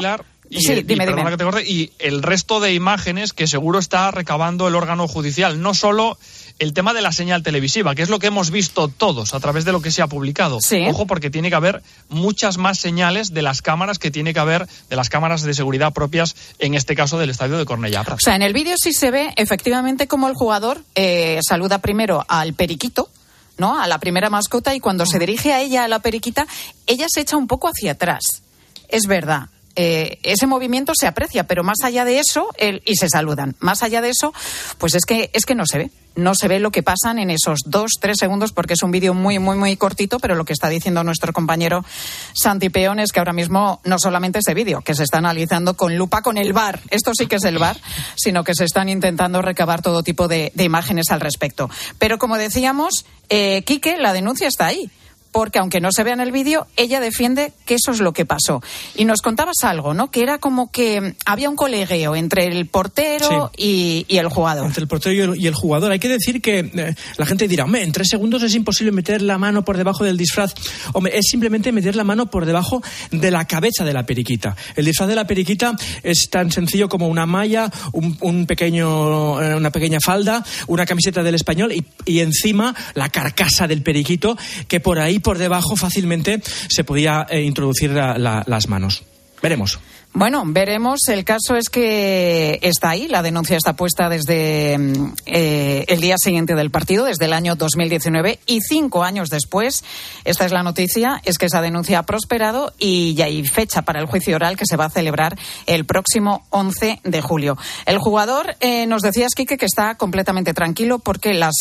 [0.48, 1.24] y, sí, dime, dime.
[1.24, 5.74] Que te y el resto de imágenes que seguro está recabando el órgano judicial, no
[5.74, 6.18] solo
[6.60, 9.64] el tema de la señal televisiva, que es lo que hemos visto todos a través
[9.64, 10.58] de lo que se ha publicado.
[10.88, 14.68] Ojo, porque tiene que haber muchas más señales de las cámaras que tiene que haber,
[14.88, 18.04] de las cámaras de seguridad propias, en este caso del estadio de Cornellà.
[18.12, 22.26] O sea, en el vídeo sí se ve efectivamente como el jugador eh, saluda primero
[22.28, 23.08] al periquito,
[23.56, 23.80] ¿no?
[23.80, 26.46] A la primera mascota y cuando se dirige a ella, a la periquita,
[26.86, 28.42] ella se echa un poco hacia atrás.
[28.88, 29.48] Es verdad.
[29.76, 32.48] Eh, ese movimiento se aprecia, pero más allá de eso,
[32.84, 33.54] y se saludan.
[33.60, 34.32] Más allá de eso,
[34.78, 35.90] pues es que, es que no se ve.
[36.16, 39.14] No se ve lo que pasan en esos dos, tres segundos, porque es un vídeo
[39.14, 41.84] muy, muy, muy cortito, pero lo que está diciendo nuestro compañero
[42.32, 45.96] Santi Peón es que ahora mismo no solamente ese vídeo, que se está analizando con
[45.96, 47.76] lupa con el VAR, esto sí que es el VAR,
[48.16, 51.70] sino que se están intentando recabar todo tipo de, imágenes al respecto.
[51.98, 54.90] Pero como decíamos, eh, Quique, la denuncia está ahí
[55.32, 58.24] porque aunque no se vea en el vídeo, ella defiende que eso es lo que
[58.24, 58.62] pasó.
[58.96, 60.10] Y nos contabas algo, ¿no?
[60.10, 64.66] Que era como que había un colegueo entre el portero y, el jugador.
[64.66, 65.92] Entre el portero y el, jugador.
[65.92, 69.22] Hay que decir que eh, la gente dirá, hombre, en tres segundos es imposible meter
[69.22, 70.54] la mano por debajo del disfraz.
[70.92, 74.56] Hombre, es simplemente meter la mano por debajo de la cabeza de la periquita.
[74.74, 79.70] El disfraz de la periquita es tan sencillo como una malla, un, pequeño, eh, una
[79.70, 84.98] pequeña falda, una camiseta del español y, y encima la carcasa del periquito que por
[84.98, 89.04] ahí por debajo fácilmente se podía eh, introducir las manos.
[89.42, 89.78] Veremos.
[90.12, 91.08] Bueno, veremos.
[91.08, 93.06] El caso es que está ahí.
[93.06, 97.54] La denuncia está puesta desde mm, eh, el día siguiente del partido, desde el año
[97.54, 98.40] 2019.
[98.46, 99.84] Y cinco años después,
[100.24, 104.00] esta es la noticia, es que esa denuncia ha prosperado y ya hay fecha para
[104.00, 107.56] el juicio oral que se va a celebrar el próximo 11 de julio.
[107.86, 111.54] El jugador, eh, nos decías, Quique, que está completamente tranquilo porque las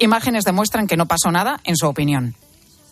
[0.00, 2.34] imágenes demuestran que no pasó nada, en su opinión.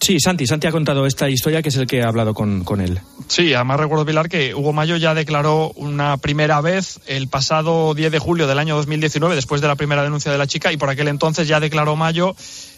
[0.04, 2.82] Sí, Santi, Santi ha contado esta historia que es el que ha hablado con, con
[2.82, 3.00] él.
[3.26, 8.12] Sí, además recuerdo, Pilar, que Hugo Mayo ya declaró una primera vez el pasado 10
[8.12, 10.90] de julio del año 2019, después de la primera denuncia de la chica, y por
[10.90, 12.36] aquel entonces ya declaró Mayo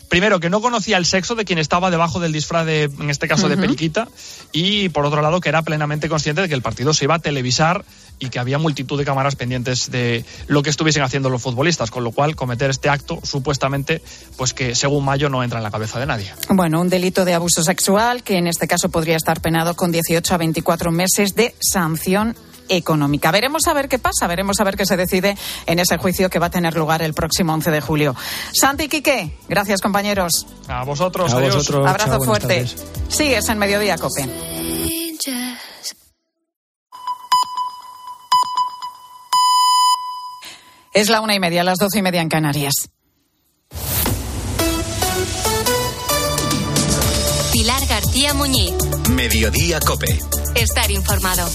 [0.09, 3.29] primero, que no conocía el sexo de quien estaba debajo del disfraz de, en este
[3.29, 4.09] caso, de Periquita,
[4.53, 7.19] y por otro lado, que era plenamente consciente de que el partido se iba a
[7.19, 7.85] televisar
[8.19, 12.03] y que había multitud de cámaras pendientes de lo que estuviesen haciendo los futbolistas, con
[12.05, 14.03] lo cual cometer este acto, supuestamente,
[14.37, 16.33] pues que según Mayo no entra en la cabeza de nadie.
[16.49, 20.35] Bueno, un delito de abuso sexual que en este caso podría estar penado con 18
[20.35, 22.35] a 24 meses de sanción
[22.69, 23.31] económica.
[23.31, 26.39] Veremos a ver qué pasa, veremos a ver qué se decide en ese juicio que
[26.39, 28.17] va a tener lugar el próximo 11 de julio.
[28.53, 30.47] Santi Quique, gracias compañeros.
[30.69, 31.55] A vosotros, A adiós.
[31.57, 31.87] vosotros.
[31.89, 32.67] Abrazo Chao, fuerte.
[33.09, 34.29] Sigues en Mediodía Cope.
[40.97, 42.73] Es la una y media, las doce y media en Canarias.
[47.53, 48.73] Pilar García Muñiz.
[49.11, 50.19] Mediodía Cope.
[50.55, 51.47] Estar informado.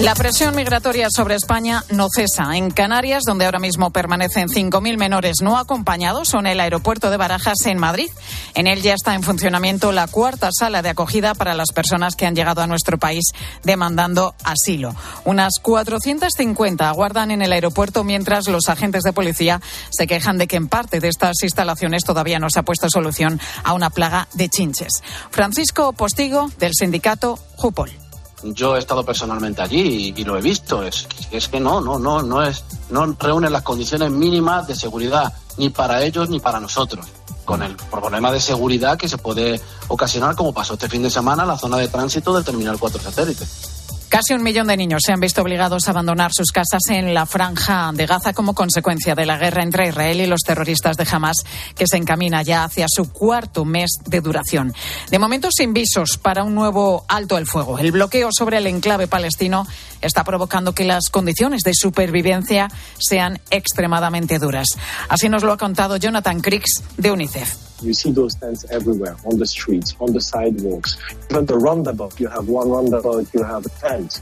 [0.00, 2.56] La presión migratoria sobre España no cesa.
[2.56, 7.66] En Canarias, donde ahora mismo permanecen 5.000 menores no acompañados, son el aeropuerto de Barajas
[7.66, 8.08] en Madrid.
[8.54, 12.24] En él ya está en funcionamiento la cuarta sala de acogida para las personas que
[12.24, 13.24] han llegado a nuestro país
[13.62, 14.96] demandando asilo.
[15.26, 19.60] Unas 450 aguardan en el aeropuerto mientras los agentes de policía
[19.90, 23.38] se quejan de que en parte de estas instalaciones todavía no se ha puesto solución
[23.64, 25.02] a una plaga de chinches.
[25.30, 27.99] Francisco Postigo, del sindicato Jupol.
[28.42, 30.82] Yo he estado personalmente allí y, lo he visto.
[30.82, 31.06] Es,
[31.48, 36.02] que no, no, no, no es, no reúne las condiciones mínimas de seguridad ni para
[36.02, 37.06] ellos ni para nosotros.
[37.44, 41.42] Con el problema de seguridad que se puede ocasionar, como pasó este fin de semana,
[41.42, 43.44] en la zona de tránsito del Terminal 4 Satélite.
[44.10, 47.26] Casi un millón de niños se han visto obligados a abandonar sus casas en la
[47.26, 51.44] franja de Gaza como consecuencia de la guerra entre Israel y los terroristas de Hamas,
[51.76, 54.74] que se encamina ya hacia su cuarto mes de duración.
[55.12, 57.78] De momento sin visos para un nuevo alto el fuego.
[57.78, 59.64] El bloqueo sobre el enclave palestino
[60.00, 64.68] está provocando que las condiciones de supervivencia sean extremadamente duras.
[65.08, 67.70] Así nos lo ha contado Jonathan Cricks de UNICEF.
[67.82, 70.98] You see those tents everywhere, on the streets, on the sidewalks.
[71.30, 74.20] Even the roundabout, you have one roundabout, you have a tent.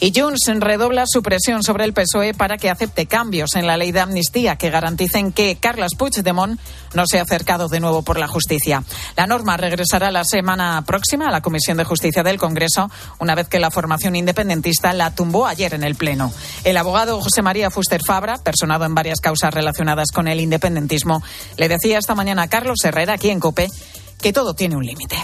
[0.00, 3.90] Y Junts redobla su presión sobre el PSOE para que acepte cambios en la ley
[3.90, 6.60] de amnistía que garanticen que Carles Puigdemont
[6.94, 8.84] no sea acercado de nuevo por la justicia.
[9.16, 13.48] La norma regresará la semana próxima a la Comisión de Justicia del Congreso, una vez
[13.48, 16.32] que la formación independentista la tumbó ayer en el Pleno.
[16.62, 21.24] El abogado José María Fuster Fabra, personado en varias causas relacionadas con el independentismo,
[21.56, 23.68] le decía esta mañana a Carlos Herrera, aquí en COPE,
[24.22, 25.16] que todo tiene un límite.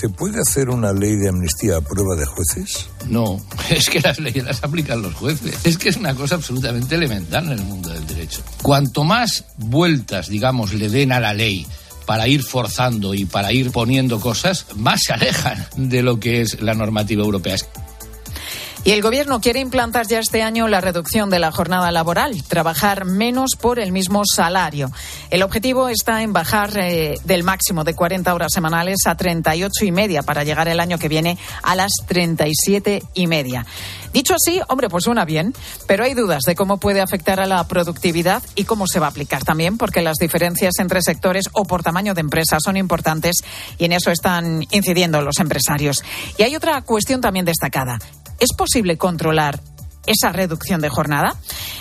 [0.00, 2.88] ¿Se puede hacer una ley de amnistía a prueba de jueces?
[3.10, 3.38] No,
[3.70, 5.54] es que las leyes las aplican los jueces.
[5.62, 8.42] Es que es una cosa absolutamente elemental en el mundo del derecho.
[8.62, 11.66] Cuanto más vueltas, digamos, le den a la ley
[12.06, 16.62] para ir forzando y para ir poniendo cosas, más se alejan de lo que es
[16.62, 17.56] la normativa europea.
[18.82, 23.04] Y el Gobierno quiere implantar ya este año la reducción de la jornada laboral, trabajar
[23.04, 24.90] menos por el mismo salario.
[25.28, 29.92] El objetivo está en bajar eh, del máximo de 40 horas semanales a 38 y
[29.92, 33.66] media para llegar el año que viene a las 37 y media.
[34.14, 35.54] Dicho así, hombre, pues suena bien,
[35.86, 39.10] pero hay dudas de cómo puede afectar a la productividad y cómo se va a
[39.10, 43.36] aplicar también, porque las diferencias entre sectores o por tamaño de empresa son importantes
[43.78, 46.02] y en eso están incidiendo los empresarios.
[46.38, 47.98] Y hay otra cuestión también destacada.
[48.40, 49.60] ¿Es posible controlar
[50.06, 51.36] esa reducción de jornada?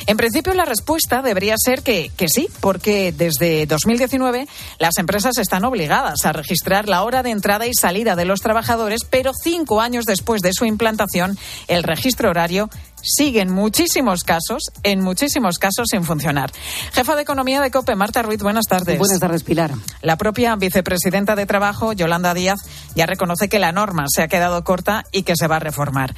[0.08, 5.64] En principio, la respuesta debería ser que, que, sí, porque desde 2019 las empresas están
[5.64, 10.06] obligadas a registrar la hora de entrada y salida de los trabajadores, pero cinco años
[10.06, 12.70] después de su implantación, el registro horario
[13.04, 16.52] sigue en muchísimos casos, en muchísimos casos sin funcionar.
[16.92, 18.98] Jefa de Economía de COPE, Marta Ruiz, buenas tardes.
[18.98, 19.72] Buenas tardes, Pilar.
[20.02, 22.60] La propia vicepresidenta de Trabajo, Yolanda Díaz,
[22.96, 26.16] ya reconoce que la norma se ha quedado corta y que se va a reformar.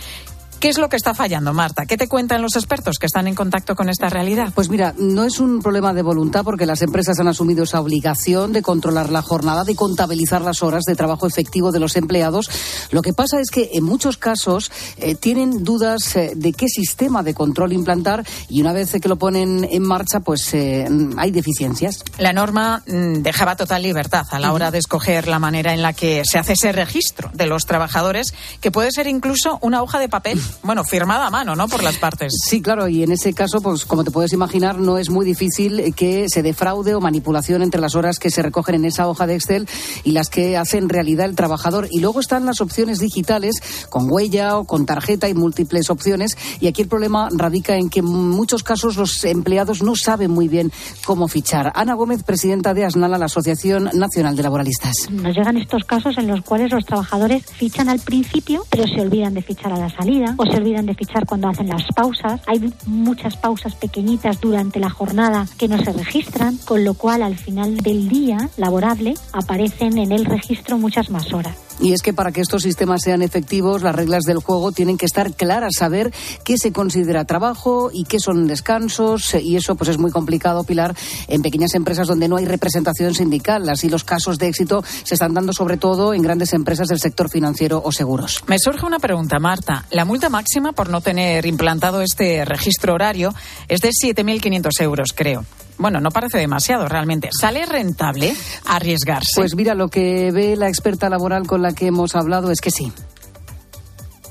[0.62, 1.88] ¿Qué es lo que está fallando, Marta?
[1.88, 4.54] ¿Qué te cuentan los expertos que están en contacto con esta realidad?
[4.54, 8.54] Pues mira, no es un problema de voluntad porque las empresas han asumido esa obligación
[8.54, 12.47] de controlar la jornada, de contabilizar las horas de trabajo efectivo de los empleados.
[12.91, 17.24] Lo que pasa es que en muchos casos eh, tienen dudas eh, de qué sistema
[17.24, 22.04] de control implantar y una vez que lo ponen en marcha, pues eh, hay deficiencias.
[22.19, 25.93] La norma mm, dejaba total libertad a la hora de escoger la manera en la
[25.93, 30.08] que se hace ese registro de los trabajadores, que puede ser incluso una hoja de
[30.08, 31.68] papel, bueno, firmada a mano, ¿no?
[31.68, 32.34] Por las partes.
[32.46, 35.94] Sí, claro, y en ese caso, pues como te puedes imaginar, no es muy difícil
[35.96, 39.36] que se defraude o manipulación entre las horas que se recogen en esa hoja de
[39.36, 39.68] Excel
[40.04, 41.88] y las que hacen realidad el trabajador.
[41.92, 43.56] Y luego están las opciones digitales
[43.90, 46.38] con huella o con tarjeta y múltiples opciones.
[46.60, 50.48] Y aquí el problema radica en que en muchos casos los empleados no saben muy
[50.48, 50.72] bien
[51.06, 51.72] cómo fichar.
[51.76, 55.10] Ana Gómez, presidenta de ASNALA, la Asociación Nacional de Laboralistas.
[55.12, 59.34] Nos llegan estos casos en los cuales los trabajadores fichan al principio, pero se olvidan
[59.34, 62.42] de fichar a la salida o se olvidan de fichar cuando hacen las pausas.
[62.48, 67.38] Hay muchas pausas pequeñitas durante la jornada que no se registran, con lo cual al
[67.38, 71.70] final del día laborable aparecen en el registro muchas más horas.
[71.82, 75.07] Y es que para que estos sistemas sean efectivos, las reglas del juego tienen que
[75.07, 76.13] estar claras, saber
[76.43, 79.34] qué se considera trabajo y qué son descansos.
[79.34, 80.95] Y eso pues es muy complicado, Pilar,
[81.27, 83.67] en pequeñas empresas donde no hay representación sindical.
[83.67, 87.29] Así los casos de éxito se están dando sobre todo en grandes empresas del sector
[87.29, 88.43] financiero o seguros.
[88.47, 89.86] Me surge una pregunta, Marta.
[89.89, 93.34] La multa máxima por no tener implantado este registro horario
[93.67, 95.45] es de 7.500 euros, creo.
[95.82, 97.29] Bueno, no parece demasiado realmente.
[97.32, 98.36] ¿Sale rentable
[98.67, 99.34] arriesgarse?
[99.36, 102.69] Pues mira, lo que ve la experta laboral con la que hemos hablado es que
[102.69, 102.93] sí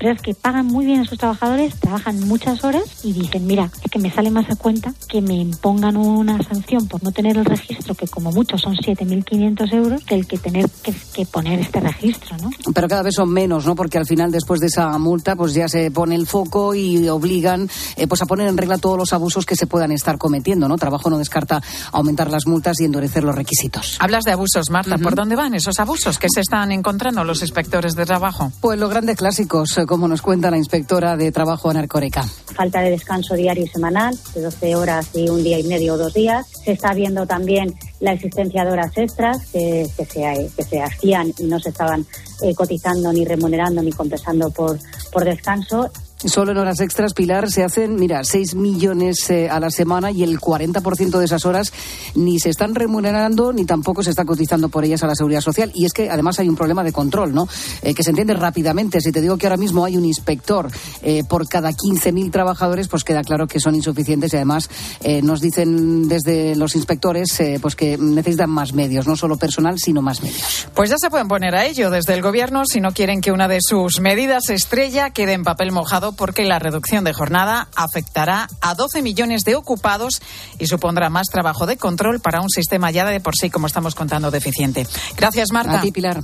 [0.00, 3.90] empresas que pagan muy bien a sus trabajadores, trabajan muchas horas y dicen, mira, es
[3.90, 7.44] que me sale más a cuenta que me impongan una sanción por no tener el
[7.44, 11.80] registro, que como mucho son 7.500 euros, que el que tener que, que, poner este
[11.80, 12.50] registro, ¿no?
[12.74, 13.74] Pero cada vez son menos, ¿no?
[13.74, 17.68] Porque al final, después de esa multa, pues ya se pone el foco y obligan
[17.96, 20.78] eh, pues a poner en regla todos los abusos que se puedan estar cometiendo, ¿no?
[20.78, 23.98] Trabajo no descarta aumentar las multas y endurecer los requisitos.
[24.00, 24.94] Hablas de abusos, Marta.
[24.94, 25.02] Uh -huh.
[25.02, 28.50] ¿Por dónde van esos abusos que se están encontrando los inspectores de trabajo?
[28.62, 32.22] Pues los grandes clásicos, como nos cuenta la inspectora de trabajo Ana Coreca.
[32.22, 35.98] Falta de descanso diario y semanal, de 12 horas y un día y medio o
[35.98, 36.46] dos días.
[36.64, 41.32] Se está viendo también la existencia de horas extras que, que, se, que se hacían
[41.40, 42.06] y no se estaban
[42.40, 44.78] eh, cotizando ni remunerando ni compensando por,
[45.10, 45.90] por descanso.
[46.24, 50.22] Solo en horas extras, Pilar, se hacen, mira, 6 millones eh, a la semana y
[50.22, 51.72] el 40% de esas horas
[52.14, 55.72] ni se están remunerando ni tampoco se está cotizando por ellas a la seguridad social.
[55.74, 57.48] Y es que además hay un problema de control, ¿no?
[57.80, 59.00] Eh, que se entiende rápidamente.
[59.00, 63.02] Si te digo que ahora mismo hay un inspector eh, por cada 15.000 trabajadores, pues
[63.02, 64.68] queda claro que son insuficientes y además
[65.22, 70.22] nos dicen desde los inspectores pues que necesitan más medios, no solo personal, sino más
[70.22, 70.68] medios.
[70.74, 73.48] Pues ya se pueden poner a ello desde el gobierno si no quieren que una
[73.48, 78.74] de sus medidas estrella quede en papel mojado porque la reducción de jornada afectará a
[78.74, 80.20] 12 millones de ocupados
[80.58, 83.94] y supondrá más trabajo de control para un sistema ya de por sí, como estamos
[83.94, 84.86] contando, deficiente.
[85.16, 85.78] Gracias, Marta.
[85.78, 86.22] A ti, Pilar.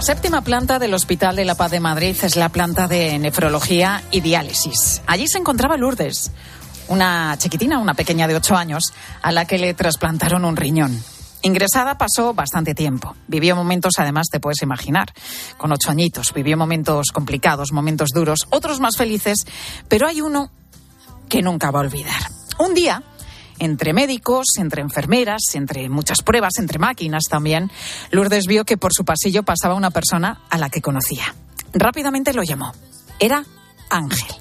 [0.00, 4.02] La séptima planta del Hospital de la Paz de Madrid es la planta de nefrología
[4.10, 5.02] y diálisis.
[5.06, 6.32] Allí se encontraba Lourdes,
[6.88, 10.98] una chiquitina, una pequeña de ocho años, a la que le trasplantaron un riñón.
[11.42, 13.14] Ingresada pasó bastante tiempo.
[13.28, 15.12] Vivió momentos, además, te puedes imaginar,
[15.58, 16.32] con ocho añitos.
[16.32, 19.46] Vivió momentos complicados, momentos duros, otros más felices,
[19.86, 20.50] pero hay uno
[21.28, 22.22] que nunca va a olvidar.
[22.58, 23.02] Un día,
[23.60, 27.70] entre médicos, entre enfermeras, entre muchas pruebas, entre máquinas también,
[28.10, 31.34] Lourdes vio que por su pasillo pasaba una persona a la que conocía.
[31.72, 32.72] Rápidamente lo llamó.
[33.20, 33.44] Era
[33.90, 34.34] Ángel.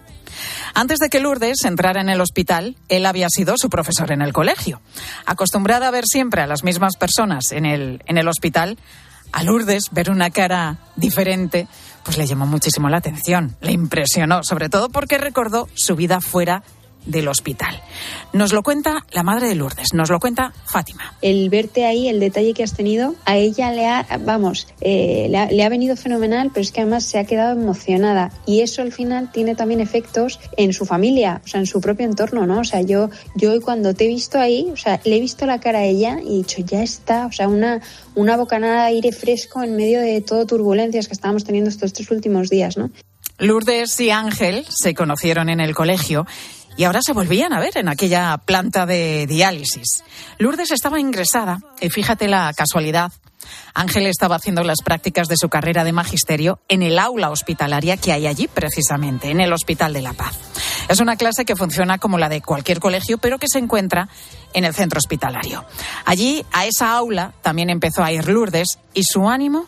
[0.73, 4.33] Antes de que Lourdes entrara en el hospital, él había sido su profesor en el
[4.33, 4.81] colegio.
[5.25, 8.77] Acostumbrada a ver siempre a las mismas personas en el, en el hospital,
[9.31, 11.67] a Lourdes ver una cara diferente,
[12.03, 16.63] pues le llamó muchísimo la atención, le impresionó, sobre todo porque recordó su vida fuera
[17.09, 17.81] del hospital.
[18.31, 21.13] Nos lo cuenta la madre de Lourdes, nos lo cuenta Fátima.
[21.21, 25.37] El verte ahí, el detalle que has tenido, a ella le ha, vamos, eh, le,
[25.37, 28.81] ha, le, ha, venido fenomenal, pero es que además se ha quedado emocionada y eso
[28.81, 32.59] al final tiene también efectos en su familia, o sea, en su propio entorno, ¿no?
[32.59, 35.59] O sea, yo, yo cuando te he visto ahí, o sea, le he visto la
[35.59, 37.81] cara a ella y he dicho, ya está, o sea, una,
[38.15, 42.11] una bocanada de aire fresco en medio de todo turbulencias que estábamos teniendo estos tres
[42.11, 42.91] últimos días, ¿no?
[43.39, 46.27] Lourdes y Ángel se conocieron en el colegio
[46.79, 50.01] y ahora se volvían a ver en aquella planta de diálisis.
[50.37, 53.11] Lourdes estaba ingresada y fíjate la casualidad
[53.73, 58.13] Ángel estaba haciendo las prácticas de su carrera de magisterio en el aula hospitalaria que
[58.13, 60.37] hay allí, precisamente, en el Hospital de la Paz.
[60.87, 64.07] Es una clase que funciona como la de cualquier colegio, pero que se encuentra
[64.53, 65.65] en el centro hospitalario.
[66.05, 69.65] Allí, a esa aula, también empezó a ir Lourdes y su ánimo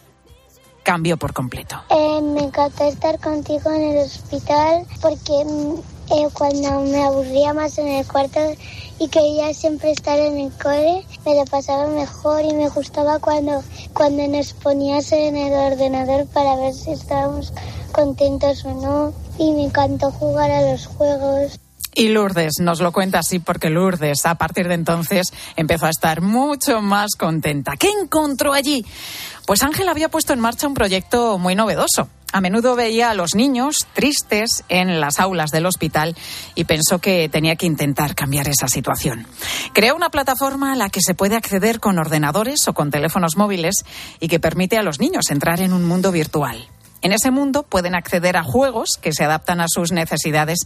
[0.84, 1.84] cambió por completo.
[1.90, 5.91] Eh, me encantó estar contigo en el hospital porque mm,
[6.34, 8.40] cuando me aburría más en el cuarto
[9.00, 13.64] y quería siempre estar en el cole, me lo pasaba mejor y me gustaba cuando,
[13.94, 17.54] cuando nos ponías en el ordenador para ver si estábamos
[17.94, 19.14] contentos o no.
[19.38, 21.60] Y me encantó jugar a los juegos.
[21.94, 26.22] Y Lourdes nos lo cuenta así porque Lourdes a partir de entonces empezó a estar
[26.22, 27.76] mucho más contenta.
[27.78, 28.86] ¿Qué encontró allí?
[29.46, 32.10] Pues Ángel había puesto en marcha un proyecto muy novedoso.
[32.34, 36.16] A menudo veía a los niños tristes en las aulas del hospital
[36.56, 39.28] y pensó que tenía que intentar cambiar esa situación.
[39.74, 43.84] Creó una plataforma a la que se puede acceder con ordenadores o con teléfonos móviles
[44.22, 46.70] y que permite a los niños entrar en un mundo virtual.
[47.02, 50.60] En ese mundo pueden acceder a juegos que se adaptan a sus necesidades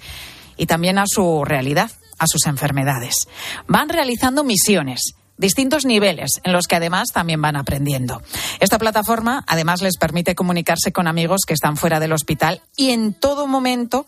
[0.57, 3.28] y también a su realidad, a sus enfermedades.
[3.67, 8.21] Van realizando misiones distintos niveles en los que además también van aprendiendo.
[8.59, 13.13] Esta plataforma además les permite comunicarse con amigos que están fuera del hospital y en
[13.13, 14.05] todo momento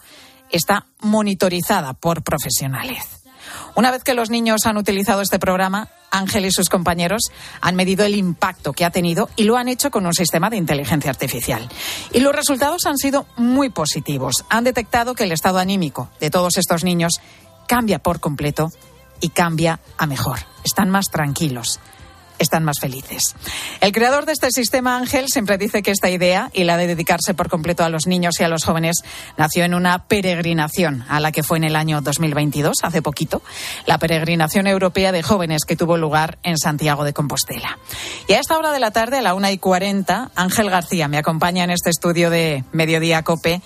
[0.52, 3.04] está monitorizada por profesionales.
[3.76, 8.06] Una vez que los niños han utilizado este programa, Ángel y sus compañeros han medido
[8.06, 11.68] el impacto que ha tenido y lo han hecho con un sistema de inteligencia artificial.
[12.12, 14.46] Y los resultados han sido muy positivos.
[14.50, 17.22] Han detectado que el estado anímico de todos estos niños
[17.68, 18.72] cambia por completo
[19.22, 20.40] y cambia a mejor.
[20.64, 21.80] Están más tranquilos
[22.40, 23.36] están más felices.
[23.82, 27.34] El creador de este sistema, Ángel, siempre dice que esta idea y la de dedicarse
[27.34, 28.98] por completo a los niños y a los jóvenes
[29.38, 33.42] nació en una peregrinación a la que fue en el año 2022, hace poquito,
[33.86, 37.78] la peregrinación europea de jóvenes que tuvo lugar en Santiago de Compostela.
[38.28, 41.18] Y a esta hora de la tarde, a la una y cuarenta, Ángel García me
[41.18, 43.62] acompaña en este estudio de Mediodía Cope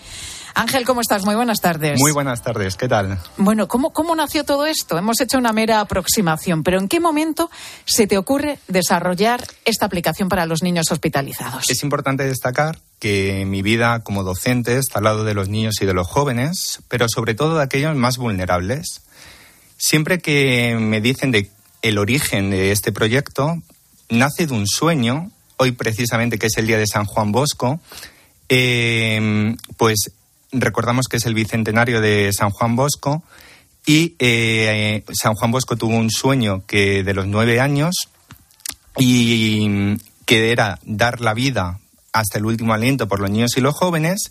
[0.53, 1.25] Ángel, ¿cómo estás?
[1.25, 1.99] Muy buenas tardes.
[1.99, 3.19] Muy buenas tardes, ¿qué tal?
[3.37, 4.97] Bueno, ¿cómo, ¿cómo nació todo esto?
[4.97, 7.49] Hemos hecho una mera aproximación, pero ¿en qué momento
[7.85, 11.69] se te ocurre desarrollar esta aplicación para los niños hospitalizados?
[11.69, 15.85] Es importante destacar que mi vida como docente está al lado de los niños y
[15.85, 19.01] de los jóvenes, pero sobre todo de aquellos más vulnerables.
[19.77, 21.49] Siempre que me dicen de
[21.81, 23.55] el origen de este proyecto,
[24.09, 27.79] nace de un sueño, hoy precisamente que es el día de San Juan Bosco,
[28.49, 30.11] eh, pues
[30.51, 33.23] recordamos que es el bicentenario de San Juan Bosco
[33.85, 37.95] y eh, San Juan Bosco tuvo un sueño que de los nueve años
[38.97, 41.79] y que era dar la vida
[42.13, 44.29] hasta el último aliento por los niños y los jóvenes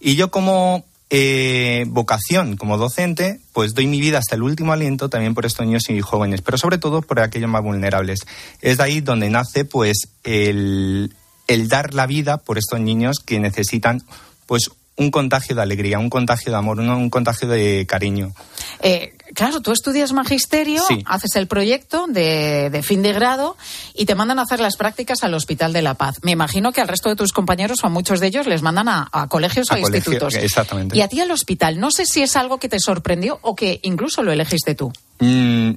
[0.00, 5.08] y yo como eh, vocación como docente, pues doy mi vida hasta el último aliento
[5.08, 8.20] también por estos niños y jóvenes, pero sobre todo por aquellos más vulnerables.
[8.60, 11.14] Es de ahí donde nace pues el,
[11.46, 14.02] el dar la vida por estos niños que necesitan
[14.46, 18.32] pues un contagio de alegría, un contagio de amor, un, contagio de cariño.
[18.80, 23.56] Eh, claro, tú estudias magisterio, haces el proyecto de, fin de grado
[23.94, 26.16] y te mandan a hacer las prácticas al Hospital de la Paz.
[26.22, 28.88] Me imagino que al resto de tus compañeros o a muchos de ellos les mandan
[28.88, 30.34] a, colegios o institutos.
[30.34, 30.96] Exactamente.
[30.96, 33.78] Y a ti al hospital, no sé si es algo que te sorprendió o que
[33.84, 34.92] incluso lo elegiste tú.
[35.20, 35.74] Mm,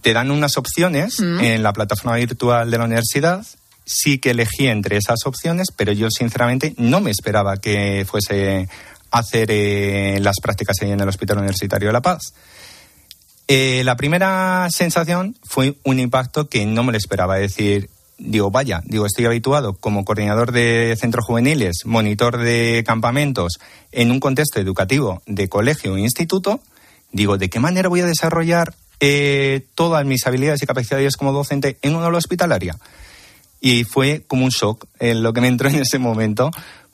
[0.00, 1.40] te dan unas opciones mm.
[1.40, 3.44] en la plataforma virtual de la universidad
[3.84, 8.68] sí que elegí entre esas opciones, pero yo sinceramente no me esperaba que fuese
[9.10, 12.32] a hacer eh, las prácticas ahí en el Hospital Universitario de La Paz.
[13.48, 18.50] Eh, la primera sensación fue un impacto que no me lo esperaba, es decir, digo,
[18.50, 23.58] vaya, digo, estoy habituado como coordinador de centros juveniles, monitor de campamentos
[23.90, 26.60] en un contexto educativo de colegio e instituto,
[27.10, 31.78] digo, ¿de qué manera voy a desarrollar eh, todas mis habilidades y capacidades como docente
[31.82, 32.76] en una hospitalaria?
[33.60, 36.50] Y fue como un shock en lo que me entró en ese momento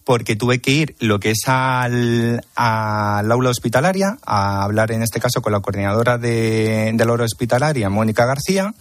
[0.07, 5.43] porque tuve que ir lo que es al, aula hospitalaria a hablar en este caso
[5.43, 8.73] con la coordinadora de, la aula hospitalaria, Mónica García,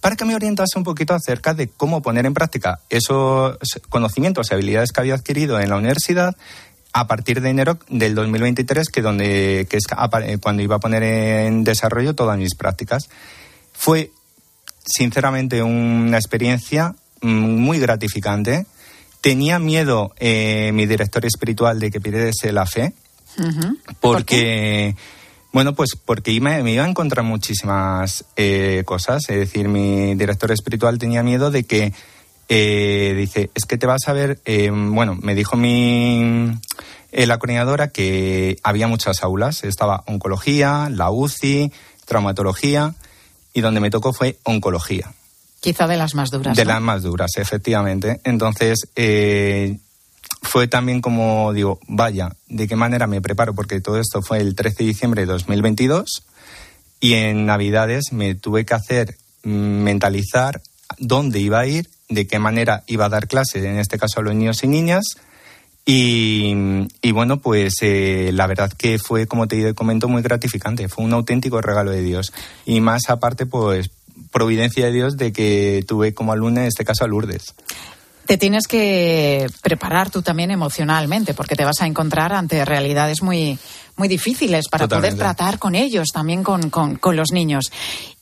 [0.00, 3.58] para que me orientase un poquito acerca de cómo poner en práctica esos
[3.90, 6.34] conocimientos y habilidades que había adquirido en la universidad
[6.94, 9.84] a partir de enero del 2023, que, donde, que es
[10.40, 13.10] cuando iba a poner en desarrollo todas mis prácticas.
[13.74, 14.12] Fue
[14.86, 18.66] sinceramente una experiencia muy gratificante.
[19.20, 22.94] Tenía miedo eh, mi director espiritual de que pidiese la fe,
[24.00, 24.96] porque,
[25.52, 29.28] bueno, pues porque me, iba a encontrar muchísimas eh, cosas.
[29.28, 31.92] Es decir, mi director espiritual tenía miedo de que,
[32.48, 34.40] eh, dice, es que te vas a ver,
[34.72, 36.58] bueno, me dijo mi,
[37.12, 39.64] la coordinadora que había muchas aulas.
[39.64, 41.70] Estaba oncología, la UCI,
[42.06, 42.94] traumatología,
[43.52, 45.12] y donde me tocó fue oncología
[45.60, 46.56] Quizá de las más duras.
[46.56, 46.72] De ¿no?
[46.72, 48.20] las más duras, efectivamente.
[48.24, 49.78] Entonces, eh,
[50.42, 53.54] fue también como digo, vaya, ¿de qué manera me preparo?
[53.54, 56.24] Porque todo esto fue el 13 de diciembre de 2022
[57.00, 60.62] y en Navidades me tuve que hacer mm, mentalizar
[60.98, 64.22] dónde iba a ir, de qué manera iba a dar clases, en este caso a
[64.22, 65.04] los niños y niñas.
[65.86, 66.54] Y,
[67.02, 70.88] y bueno, pues eh, la verdad que fue, como te comento, muy gratificante.
[70.88, 72.32] Fue un auténtico regalo de Dios.
[72.66, 73.90] Y más aparte, pues
[74.30, 77.54] providencia de Dios de que tuve como alumna, en este caso, a Lourdes.
[78.26, 83.58] Te tienes que preparar tú también emocionalmente, porque te vas a encontrar ante realidades muy,
[83.96, 85.16] muy difíciles para Totalmente.
[85.16, 87.72] poder tratar con ellos, también con, con- con los niños.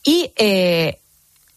[0.03, 0.97] Y, eh,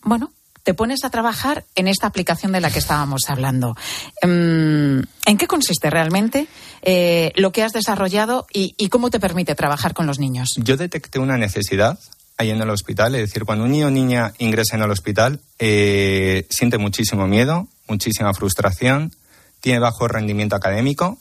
[0.03, 0.31] bueno,
[0.65, 3.75] te pones a trabajar en esta aplicación de la que estábamos hablando.
[4.23, 6.47] Mm, ¿En qué consiste realmente
[6.83, 10.51] eh, lo que has desarrollado y, y cómo te permite trabajar con los niños?
[10.59, 11.99] Yo detecté una necesidad
[12.43, 15.41] ahí en el hospital, es decir, cuando un niño o niña ingresa en el hospital,
[15.59, 19.13] eh, siente muchísimo miedo, muchísima frustración,
[19.61, 21.19] tiene bajo rendimiento académico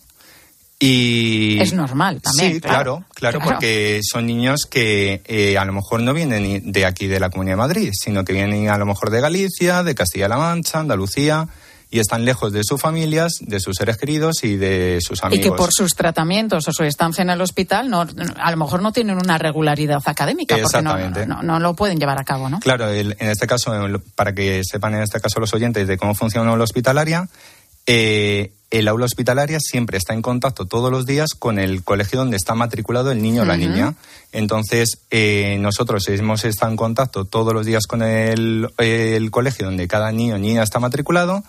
[0.79, 1.59] y...
[1.61, 2.53] Es normal también.
[2.55, 3.51] Sí, claro, claro, Claro.
[3.59, 7.53] porque son niños que eh, a lo mejor no vienen de aquí de la Comunidad
[7.53, 11.47] de Madrid, sino que vienen a lo mejor de Galicia, de Castilla-La Mancha, Andalucía,
[11.91, 15.45] y están lejos de sus familias, de sus seres queridos y de sus amigos.
[15.45, 18.81] Y que por sus tratamientos o su estancia en el hospital no, a lo mejor
[18.81, 20.93] no tienen una regularidad académica porque no,
[21.27, 22.59] no, no lo pueden llevar a cabo, ¿no?
[22.61, 23.73] Claro, el- en este caso,
[24.15, 27.27] para que sepan en este caso los oyentes de cómo funciona una aula hospitalaria,
[27.87, 32.37] eh, el aula hospitalaria siempre está en contacto todos los días con el colegio donde
[32.37, 33.95] está matriculado el niño o la niña.
[34.31, 39.89] Entonces, eh, nosotros hemos estado en contacto todos los días con el, el colegio donde
[39.89, 41.43] cada niño o niña está matriculado,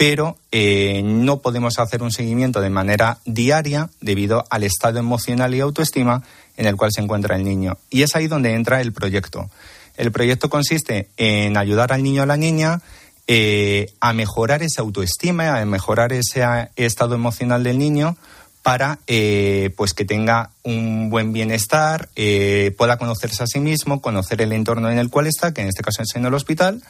[0.00, 5.60] pero eh, no podemos hacer un seguimiento de manera diaria debido al estado emocional y
[5.60, 6.22] autoestima
[6.56, 7.76] en el cual se encuentra el niño.
[7.90, 9.50] Y es ahí donde entra el proyecto.
[9.98, 12.80] El proyecto consiste en ayudar al niño o la niña
[13.26, 18.16] eh, a mejorar esa autoestima, a mejorar ese estado emocional del niño
[18.62, 24.54] para eh, pues que tenga un buen bienestar, pueda conocerse a sí mismo, conocer el
[24.54, 26.82] entorno en el cual está, que en este caso es en el hospital,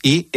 [0.00, 0.28] y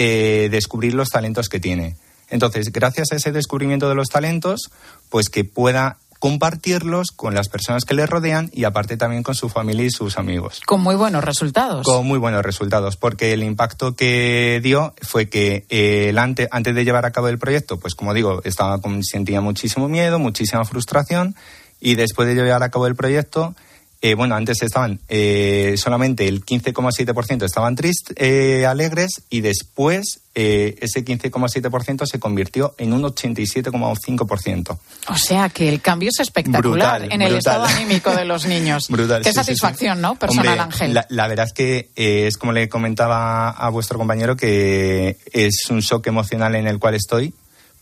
[0.50, 1.96] descubrir los talentos que tiene.
[2.30, 4.72] Entonces, gracias a ese descubrimiento de los talentos,
[5.10, 9.48] pues que pueda compartirlos con las personas que le rodean y aparte también con su
[9.48, 10.60] familia y sus amigos.
[10.66, 11.86] Con muy buenos resultados.
[11.86, 16.74] Con muy buenos resultados, porque el impacto que dio fue que eh, el ante- antes
[16.74, 20.66] de llevar a cabo el proyecto, pues como digo, estaba con- sentía muchísimo miedo, muchísima
[20.66, 21.36] frustración,
[21.80, 23.54] y después de llevar a cabo el proyecto,
[24.02, 30.76] eh, bueno, antes estaban eh, solamente el 15,7% estaban tristes, eh, alegres, y después eh,
[30.82, 34.78] ese 15,7% se convirtió en un 87,5%.
[35.08, 38.88] O sea que el cambio es espectacular Brutal, en el estado anímico de los niños.
[38.90, 39.46] Brutal, Qué sí, sí, sí.
[39.46, 40.16] satisfacción, ¿no?
[40.16, 40.94] Personal Hombre, Ángel.
[40.94, 45.80] La, la verdad es que es como le comentaba a vuestro compañero que es un
[45.80, 47.34] shock emocional en el cual estoy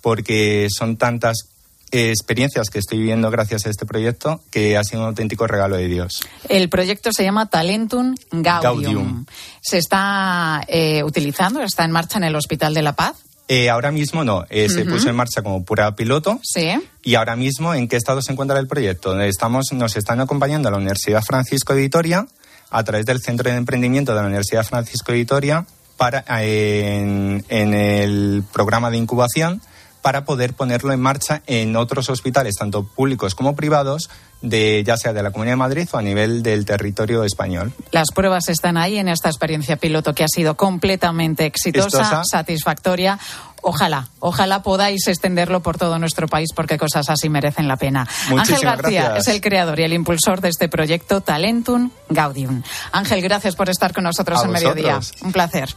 [0.03, 1.47] porque son tantas
[1.93, 5.87] experiencias que estoy viviendo gracias a este proyecto que ha sido un auténtico regalo de
[5.87, 6.21] Dios.
[6.49, 8.61] El proyecto se llama Talentum Gaudium.
[8.61, 9.25] Gaudium.
[9.61, 13.15] Se está eh, utilizando, está en marcha en el Hospital de la Paz.
[13.47, 16.39] Eh, ahora mismo no, eh, se puso en marcha como pura piloto.
[16.43, 16.71] Sí.
[17.03, 19.19] Y ahora mismo, ¿en qué estado se encuentra el proyecto?
[19.19, 22.25] Estamos, nos están acompañando a la Universidad Francisco de Vitoria
[22.69, 25.65] a través del Centro de Emprendimiento de la Universidad Francisco de Vitoria
[25.97, 29.61] para, eh, en, en el programa de incubación
[30.03, 34.09] para poder ponerlo en marcha en otros hospitales, tanto públicos como privados,
[34.41, 37.71] de, ya sea de la Comunidad de Madrid o a nivel del territorio español.
[37.91, 43.17] Las pruebas están ahí en esta experiencia piloto que ha sido completamente exitosa, satisfactoria.
[43.61, 48.05] Ojalá, ojalá podáis extenderlo por todo nuestro país porque cosas así merecen la pena.
[48.27, 49.27] Muchísimas Ángel García gracias.
[49.29, 52.61] es el creador y el impulsor de este proyecto Talentum Gaudium.
[52.91, 54.99] Ángel, gracias por estar con nosotros A en Mediodía.
[55.21, 55.73] Un placer.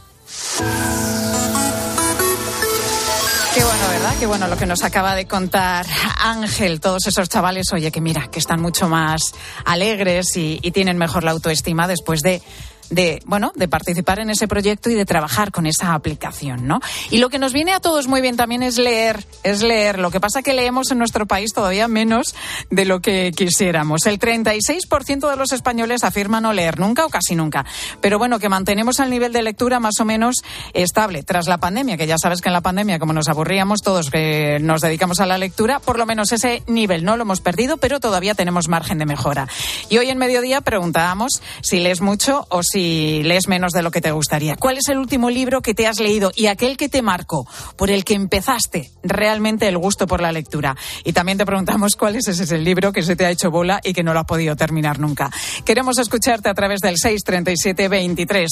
[4.19, 5.85] Qué bueno lo que nos acaba de contar
[6.19, 6.79] Ángel.
[6.79, 9.21] Todos esos chavales, oye, que mira, que están mucho más
[9.63, 12.41] alegres y, y tienen mejor la autoestima después de
[12.89, 16.79] de bueno de participar en ese proyecto y de trabajar con esa aplicación no
[17.09, 19.99] y lo que nos viene a todos muy bien también es leer es leer.
[19.99, 22.35] Lo que pasa que leemos en nuestro país todavía menos
[22.69, 24.05] de lo que quisiéramos.
[24.05, 27.65] El 36% de los españoles afirman no leer nunca o casi nunca.
[28.01, 30.35] Pero bueno que mantenemos el nivel de lectura más o menos
[30.73, 31.23] estable.
[31.23, 34.59] Tras la pandemia que ya sabes que en la pandemia como nos aburríamos todos que
[34.61, 37.99] nos dedicamos a la lectura por lo menos ese nivel no lo hemos perdido pero
[37.99, 39.47] todavía tenemos margen de mejora.
[39.89, 43.89] Y hoy en mediodía preguntábamos si lees mucho o si si lees menos de lo
[43.89, 44.55] que te gustaría.
[44.55, 47.89] ¿Cuál es el último libro que te has leído y aquel que te marcó, por
[47.89, 50.77] el que empezaste realmente el gusto por la lectura?
[51.03, 53.93] Y también te preguntamos cuál es ese libro que se te ha hecho bola y
[53.93, 55.31] que no lo has podido terminar nunca.
[55.65, 58.51] Queremos escucharte a través del 637 23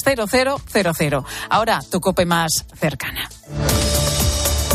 [1.50, 3.30] Ahora, tu cope más cercana.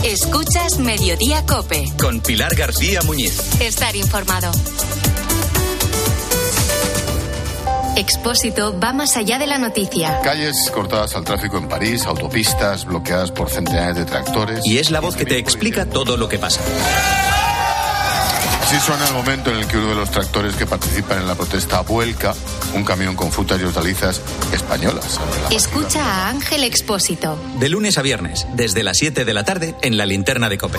[0.05, 1.91] Escuchas Mediodía Cope.
[2.01, 3.61] Con Pilar García Muñiz.
[3.61, 4.53] Estar informado.
[8.01, 10.21] Expósito va más allá de la noticia.
[10.23, 14.61] Calles cortadas al tráfico en París, autopistas bloqueadas por centenares de tractores.
[14.65, 16.63] Y es la voz que te explica todo lo que pasa.
[18.63, 21.35] Así suena el momento en el que uno de los tractores que participan en la
[21.35, 22.35] protesta vuelca
[22.75, 24.23] un camión con frutas y hortalizas
[24.53, 25.21] españolas.
[25.51, 27.39] Escucha a Ángel Expósito.
[27.59, 30.79] De lunes a viernes, desde las 7 de la tarde, en la linterna de Cope.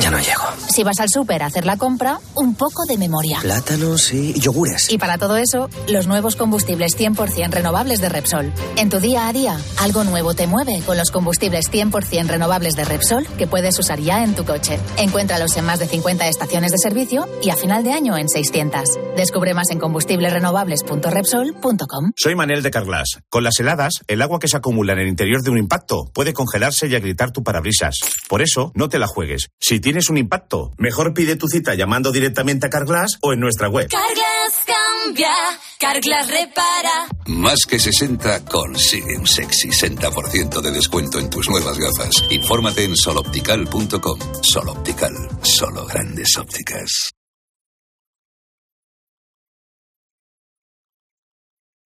[0.00, 0.42] Ya no llego.
[0.68, 3.40] Si vas al súper a hacer la compra, un poco de memoria.
[3.40, 4.92] Plátanos y yogures.
[4.92, 8.52] Y para todo eso, los nuevos combustibles 100% renovables de Repsol.
[8.76, 12.84] En tu día a día, algo nuevo te mueve con los combustibles 100% renovables de
[12.84, 14.78] Repsol que puedes usar ya en tu coche.
[14.98, 18.84] Encuéntralos en más de 50 estaciones de servicio y a final de año en 600.
[19.16, 22.12] Descubre más en combustiblesrenovables.repsol.com.
[22.16, 23.18] Soy Manel de Carglass.
[23.28, 26.32] Con las heladas, el agua que se acumula en el interior de un impacto puede
[26.32, 27.96] congelarse y agrietar tu parabrisas.
[28.28, 29.48] Por eso, no te la juegues.
[29.58, 33.70] Si tienes un impacto, mejor pide tu cita llamando directamente a Carglass o en nuestra
[33.70, 33.88] web.
[33.88, 35.32] Carglass cambia,
[35.78, 37.06] Carglass repara.
[37.24, 42.22] Más que 60 consigue un sexy 60% de descuento en tus nuevas gafas.
[42.28, 44.18] Infórmate en soloptical.com.
[44.42, 47.14] Soloptical, solo grandes ópticas.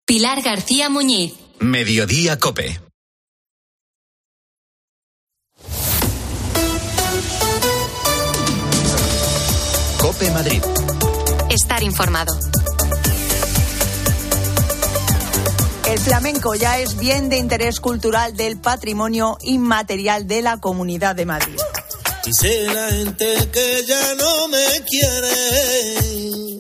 [0.06, 1.34] Pilar García Muñiz.
[1.58, 2.87] Mediodía Cope.
[10.18, 10.62] Cope Madrid.
[11.48, 12.36] Estar informado.
[15.86, 21.24] El flamenco ya es bien de interés cultural del patrimonio inmaterial de la Comunidad de
[21.24, 21.56] Madrid.
[22.24, 26.58] Dice la gente que ya no me quiere,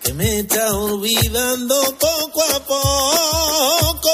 [0.00, 4.10] que me está olvidando poco a poco.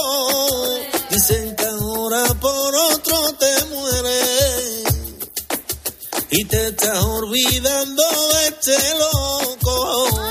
[1.10, 4.43] Dicen que ahora por otro te mueres
[6.36, 10.23] y te estás olvidando de este loco.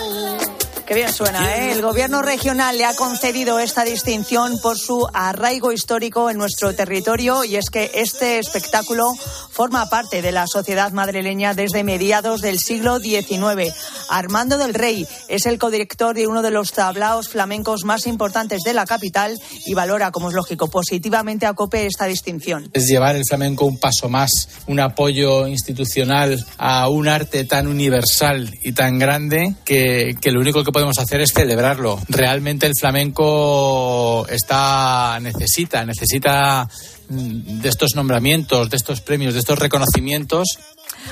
[0.93, 1.71] Qué bien suena, ¿eh?
[1.71, 7.43] El gobierno regional le ha concedido esta distinción por su arraigo histórico en nuestro territorio
[7.43, 9.05] y es que este espectáculo
[9.49, 13.73] forma parte de la sociedad madrileña desde mediados del siglo XIX.
[14.07, 18.75] Armando del Rey es el codirector de uno de los tablaos flamencos más importantes de
[18.75, 22.69] la capital y valora, como es lógico, positivamente a COPE esta distinción.
[22.71, 28.53] Es llevar el flamenco un paso más, un apoyo institucional a un arte tan universal
[28.61, 31.99] y tan grande que, que lo único que podemos hacer es celebrarlo.
[32.09, 36.67] Realmente el flamenco está necesita, necesita
[37.09, 40.59] mm, de estos nombramientos, de estos premios, de estos reconocimientos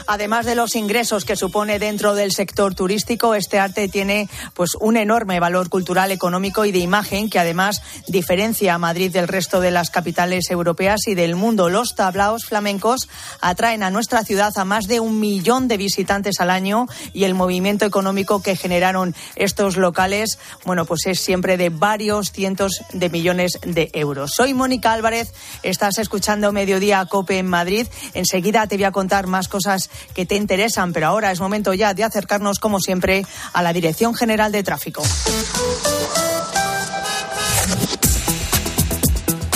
[0.07, 4.97] Además de los ingresos que supone dentro del sector turístico, este arte tiene pues un
[4.97, 9.71] enorme valor cultural, económico y de imagen que además diferencia a Madrid del resto de
[9.71, 11.69] las capitales europeas y del mundo.
[11.69, 13.09] Los tablaos flamencos
[13.41, 17.33] atraen a nuestra ciudad a más de un millón de visitantes al año y el
[17.33, 23.59] movimiento económico que generaron estos locales, bueno, pues es siempre de varios cientos de millones
[23.63, 24.31] de euros.
[24.35, 25.33] Soy Mónica Álvarez,
[25.63, 27.87] estás escuchando Mediodía Cope en Madrid.
[28.13, 29.80] Enseguida te voy a contar más cosas
[30.13, 34.13] que te interesan, pero ahora es momento ya de acercarnos, como siempre, a la Dirección
[34.13, 35.03] General de Tráfico.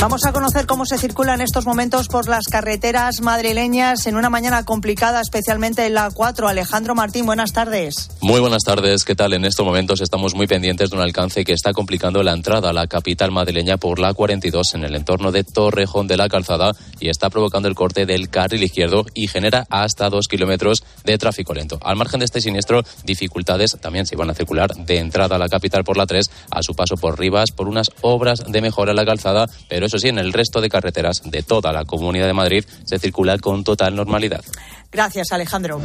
[0.06, 4.30] Vamos a conocer cómo se circula en estos momentos por las carreteras madrileñas en una
[4.30, 6.47] mañana complicada, especialmente en la 4.
[6.47, 8.12] Alejandro Martín, buenas tardes.
[8.22, 9.34] Muy buenas tardes, ¿qué tal?
[9.34, 12.74] En estos momentos estamos muy pendientes de un alcance que está complicando la entrada a
[12.74, 17.10] la capital madrileña por la 42 en el entorno de Torrejón de la Calzada y
[17.10, 21.80] está provocando el corte del carril izquierdo y genera hasta dos kilómetros de tráfico lento.
[21.82, 25.49] Al margen de este siniestro, dificultades también se van a circular de entrada a la
[25.49, 28.97] capital por la 3 a su paso por Rivas por unas obras de mejora en
[28.97, 32.34] la calzada, pero eso sí, en el resto de carreteras de toda la Comunidad de
[32.34, 34.43] Madrid se circula con total normalidad.
[34.91, 35.82] Gracias, Alejandro.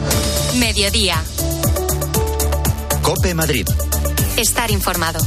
[0.57, 1.17] Mediodía.
[3.03, 3.67] Cope Madrid.
[4.37, 5.21] Estar informado.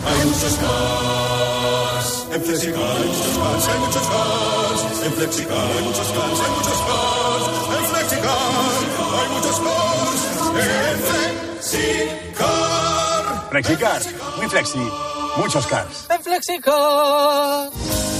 [0.06, 2.26] hay muchos cars.
[2.34, 4.80] En Flexicar hay muchos cars, hay muchos cars.
[5.04, 7.44] En Flexicar hay muchos cars, hay muchos cars.
[7.78, 8.52] En Flexicar
[9.14, 10.20] hay muchos cars.
[10.44, 11.53] En Flexicar.
[13.50, 14.02] Flexicar,
[14.36, 14.78] muy flexi,
[15.38, 16.06] muchos cars.
[16.10, 17.70] En Flexicar.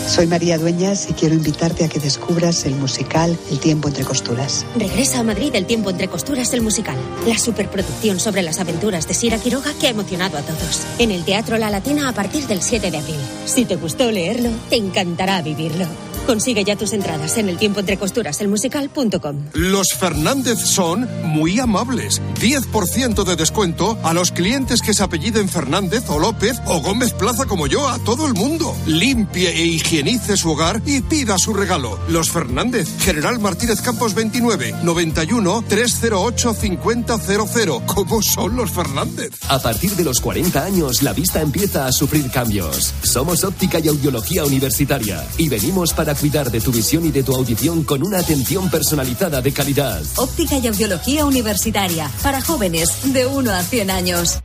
[0.08, 4.64] Soy María Dueñas y quiero invitarte a que descubras el musical El tiempo entre costuras.
[4.76, 6.96] Regresa a Madrid El tiempo entre costuras, el musical.
[7.26, 10.82] La superproducción sobre las aventuras de Sira Quiroga que ha emocionado a todos.
[10.98, 13.20] En el Teatro La Latina a partir del 7 de abril.
[13.44, 15.86] Si te gustó leerlo, te encantará vivirlo.
[16.26, 19.44] Consigue ya tus entradas en el tiempo entre costuras, el musical.com.
[19.52, 22.22] Los Fernández son muy amables.
[22.40, 27.44] 10% de descuento a los clientes que se apelliden Fernández o López o Gómez Plaza
[27.44, 28.74] como yo, a todo el mundo.
[28.86, 31.98] Limpie e higienice su hogar y pida su regalo.
[32.08, 37.84] Los Fernández, General Martínez Campos 29, 91 308 5000.
[37.86, 39.30] ¿Cómo son los Fernández?
[39.48, 42.94] A partir de los 40 años, la vista empieza a sufrir cambios.
[43.02, 47.34] Somos óptica y audiología universitaria y venimos para cuidar de tu visión y de tu
[47.34, 50.02] audición con una atención personalizada de calidad.
[50.16, 54.38] Óptica y audiología universitaria para jóvenes de 1 a 100 años.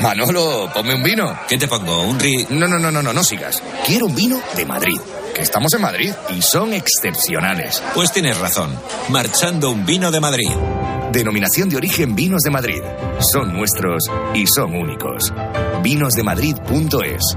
[0.00, 1.38] Manolo, ponme un vino.
[1.48, 2.02] ¿Qué te pongo?
[2.02, 2.46] ¿Un ri...?
[2.50, 3.62] No, no, no, no, no, no sigas.
[3.86, 4.98] Quiero un vino de Madrid.
[5.34, 7.82] Que estamos en Madrid y son excepcionales.
[7.94, 8.76] Pues tienes razón.
[9.10, 10.50] Marchando un vino de Madrid.
[11.12, 12.82] Denominación de origen Vinos de Madrid.
[13.32, 14.04] Son nuestros
[14.34, 15.32] y son únicos.
[15.82, 17.36] Vinosdemadrid.es.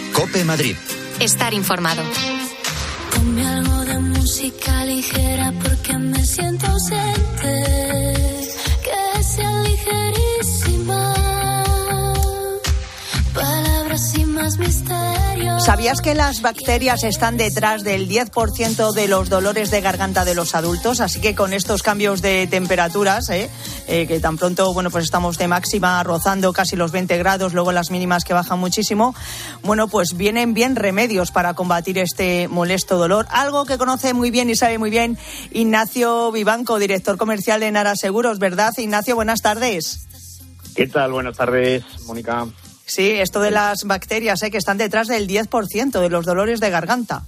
[0.13, 0.75] Cope Madrid.
[1.19, 2.01] Estar informado.
[3.15, 7.53] Ponme algo de música ligera porque me siento ausente.
[8.83, 11.13] Que sea ligerísima.
[13.33, 15.30] Palabras y más misterio.
[15.63, 20.55] ¿Sabías que las bacterias están detrás del 10% de los dolores de garganta de los
[20.55, 20.99] adultos?
[20.99, 23.47] Así que con estos cambios de temperaturas, ¿eh?
[23.87, 27.71] Eh, que tan pronto, bueno, pues estamos de máxima rozando casi los 20 grados, luego
[27.71, 29.13] las mínimas que bajan muchísimo,
[29.61, 33.27] bueno, pues vienen bien remedios para combatir este molesto dolor.
[33.29, 35.15] Algo que conoce muy bien y sabe muy bien
[35.51, 38.73] Ignacio Vivanco, director comercial de Nara Seguros, ¿verdad?
[38.77, 40.07] Ignacio, buenas tardes.
[40.75, 41.11] ¿Qué tal?
[41.11, 42.47] Buenas tardes, Mónica.
[42.93, 44.51] Sí, esto de las bacterias, ¿eh?
[44.51, 47.23] que están detrás del 10% de los dolores de garganta.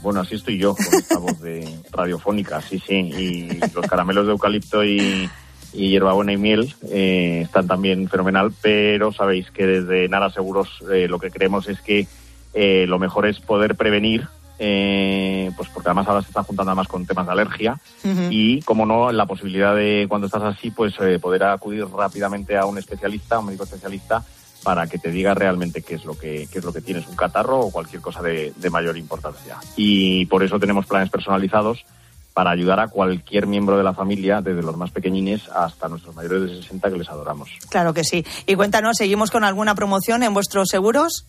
[0.00, 2.94] Bueno, así estoy yo, con esta voz de radiofónica, sí, sí.
[2.94, 5.28] Y los caramelos de eucalipto y,
[5.74, 11.06] y hierbabuena y miel eh, están también fenomenal, pero sabéis que desde Nara Seguros eh,
[11.06, 12.06] lo que creemos es que
[12.54, 14.26] eh, lo mejor es poder prevenir,
[14.58, 17.78] eh, pues porque además ahora se está juntando más con temas de alergia
[18.30, 22.64] y, como no, la posibilidad de cuando estás así, pues eh, poder acudir rápidamente a
[22.64, 24.24] un especialista, a un médico especialista,
[24.68, 27.16] para que te diga realmente qué es lo que, qué es lo que tienes, un
[27.16, 29.56] catarro o cualquier cosa de, de mayor importancia.
[29.76, 31.86] Y por eso tenemos planes personalizados
[32.34, 36.42] para ayudar a cualquier miembro de la familia, desde los más pequeñines hasta nuestros mayores
[36.42, 37.48] de 60 que les adoramos.
[37.70, 38.26] Claro que sí.
[38.46, 41.24] Y cuéntanos, ¿seguimos con alguna promoción en vuestros seguros?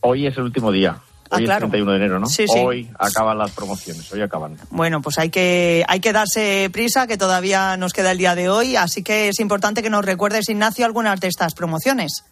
[0.00, 0.96] Hoy es el último día.
[1.28, 1.66] Ah, Hoy claro.
[1.66, 2.28] es 31 de enero, ¿no?
[2.28, 2.58] Sí, sí.
[2.58, 4.56] Hoy acaban las promociones, hoy acaban.
[4.70, 8.48] Bueno, pues hay que, hay que darse prisa, que todavía nos queda el día de
[8.48, 12.24] hoy, así que es importante que nos recuerdes, Ignacio, algunas de estas promociones.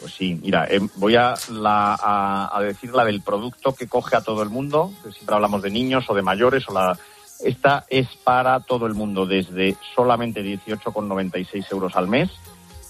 [0.00, 4.16] Pues sí, mira, eh, voy a, la- a- a decir la del producto que coge
[4.16, 4.92] a todo el mundo.
[5.12, 6.68] Siempre hablamos de niños o de mayores.
[6.68, 6.98] o la
[7.40, 12.30] Esta es para todo el mundo desde solamente 18,96 euros al mes.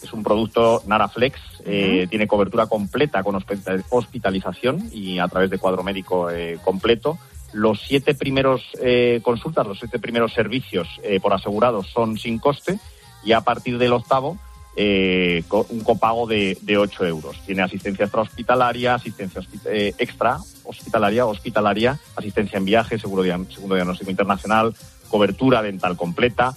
[0.03, 5.59] Es un producto Naraflex, eh, tiene cobertura completa con hospi- hospitalización y a través de
[5.59, 7.19] cuadro médico eh, completo.
[7.53, 12.79] Los siete primeros eh, consultas, los siete primeros servicios eh, por asegurados son sin coste
[13.25, 14.37] y a partir del octavo
[14.77, 17.41] eh, un copago de, de 8 euros.
[17.47, 24.75] Tiene asistencia extrahospitalaria, asistencia eh, extra hospitalaria, hospitalaria, asistencia en viaje, seguro segundo diagnóstico internacional,
[25.09, 26.55] cobertura dental completa,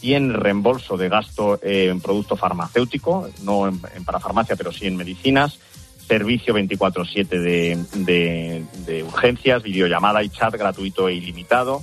[0.00, 4.96] tiene reembolso de gasto eh, en producto farmacéutico, no en, en parafarmacia, pero sí en
[4.96, 5.58] medicinas,
[6.08, 11.82] servicio 24/7 de, de, de urgencias, videollamada y chat gratuito e ilimitado.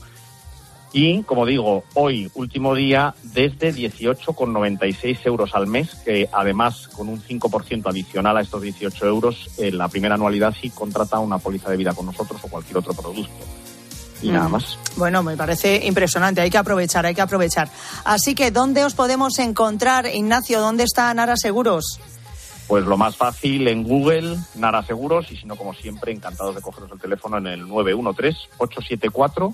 [0.94, 7.22] Y, como digo, hoy, último día, desde 18,96 euros al mes, que además, con un
[7.22, 11.78] 5% adicional a estos 18 euros, en la primera anualidad sí contrata una póliza de
[11.78, 13.32] vida con nosotros o cualquier otro producto.
[14.22, 14.80] y nada más.
[14.96, 17.70] Bueno, me parece impresionante, hay que aprovechar, hay que aprovechar.
[18.04, 20.60] Así que, ¿dónde os podemos encontrar, Ignacio?
[20.60, 22.00] ¿Dónde está Nara Seguros?
[22.68, 26.62] Pues lo más fácil en Google, Nara Seguros, y si no, como siempre, encantados de
[26.62, 29.54] cogeros el teléfono en el 913-874.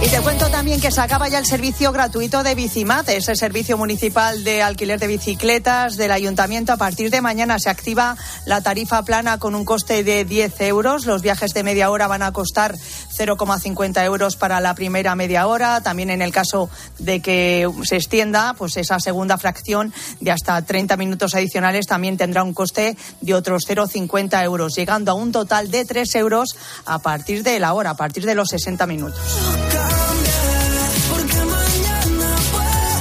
[0.00, 3.76] Y te cuento también que se acaba ya el servicio gratuito de Bicimat, ese servicio
[3.76, 6.72] municipal de alquiler de bicicletas del ayuntamiento.
[6.72, 11.04] A partir de mañana se activa la tarifa plana con un coste de 10 euros.
[11.04, 15.80] Los viajes de media hora van a costar 0,50 euros para la primera media hora.
[15.80, 16.70] También en el caso
[17.00, 22.44] de que se extienda, pues esa segunda fracción de hasta 30 minutos adicionales también tendrá
[22.44, 27.42] un coste de otros 0,50 euros, llegando a un total de 3 euros a partir
[27.42, 29.18] de la hora, a partir de los 60 minutos.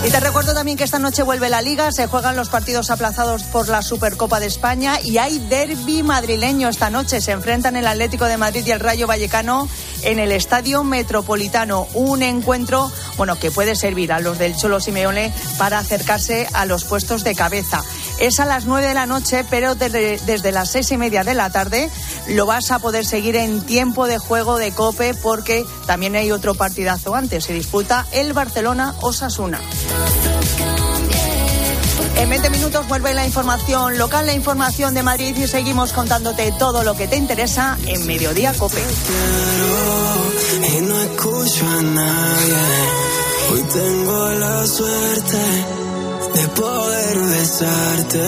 [0.08, 3.44] Y te recuerdo también que esta noche vuelve la Liga, se juegan los partidos aplazados
[3.44, 7.20] por la Supercopa de España y hay derby madrileño esta noche.
[7.20, 9.68] Se enfrentan el Atlético de Madrid y el Rayo Vallecano
[10.04, 11.90] en el Estadio Metropolitano.
[11.94, 16.86] Un encuentro, bueno, que puede servir a los del Cholo Simeone para acercarse a los
[16.86, 17.84] puestos de cabeza.
[18.20, 21.52] Es a las 9 de la noche, pero desde, las seis y media de la
[21.52, 21.90] tarde
[22.30, 26.56] lo vas a poder seguir en tiempo de juego de Cope porque también hay otro
[26.56, 27.46] partidazo antes.
[27.46, 29.60] Se disputa el Barcelona-Osasuna.
[32.18, 36.84] En 20 minutos vuelve la información local, la información de Madrid y seguimos contándote todo
[36.84, 38.82] lo que te interesa en Mediodía Cope.
[43.50, 45.87] Hoy tengo la suerte
[46.38, 48.28] de poder besarte.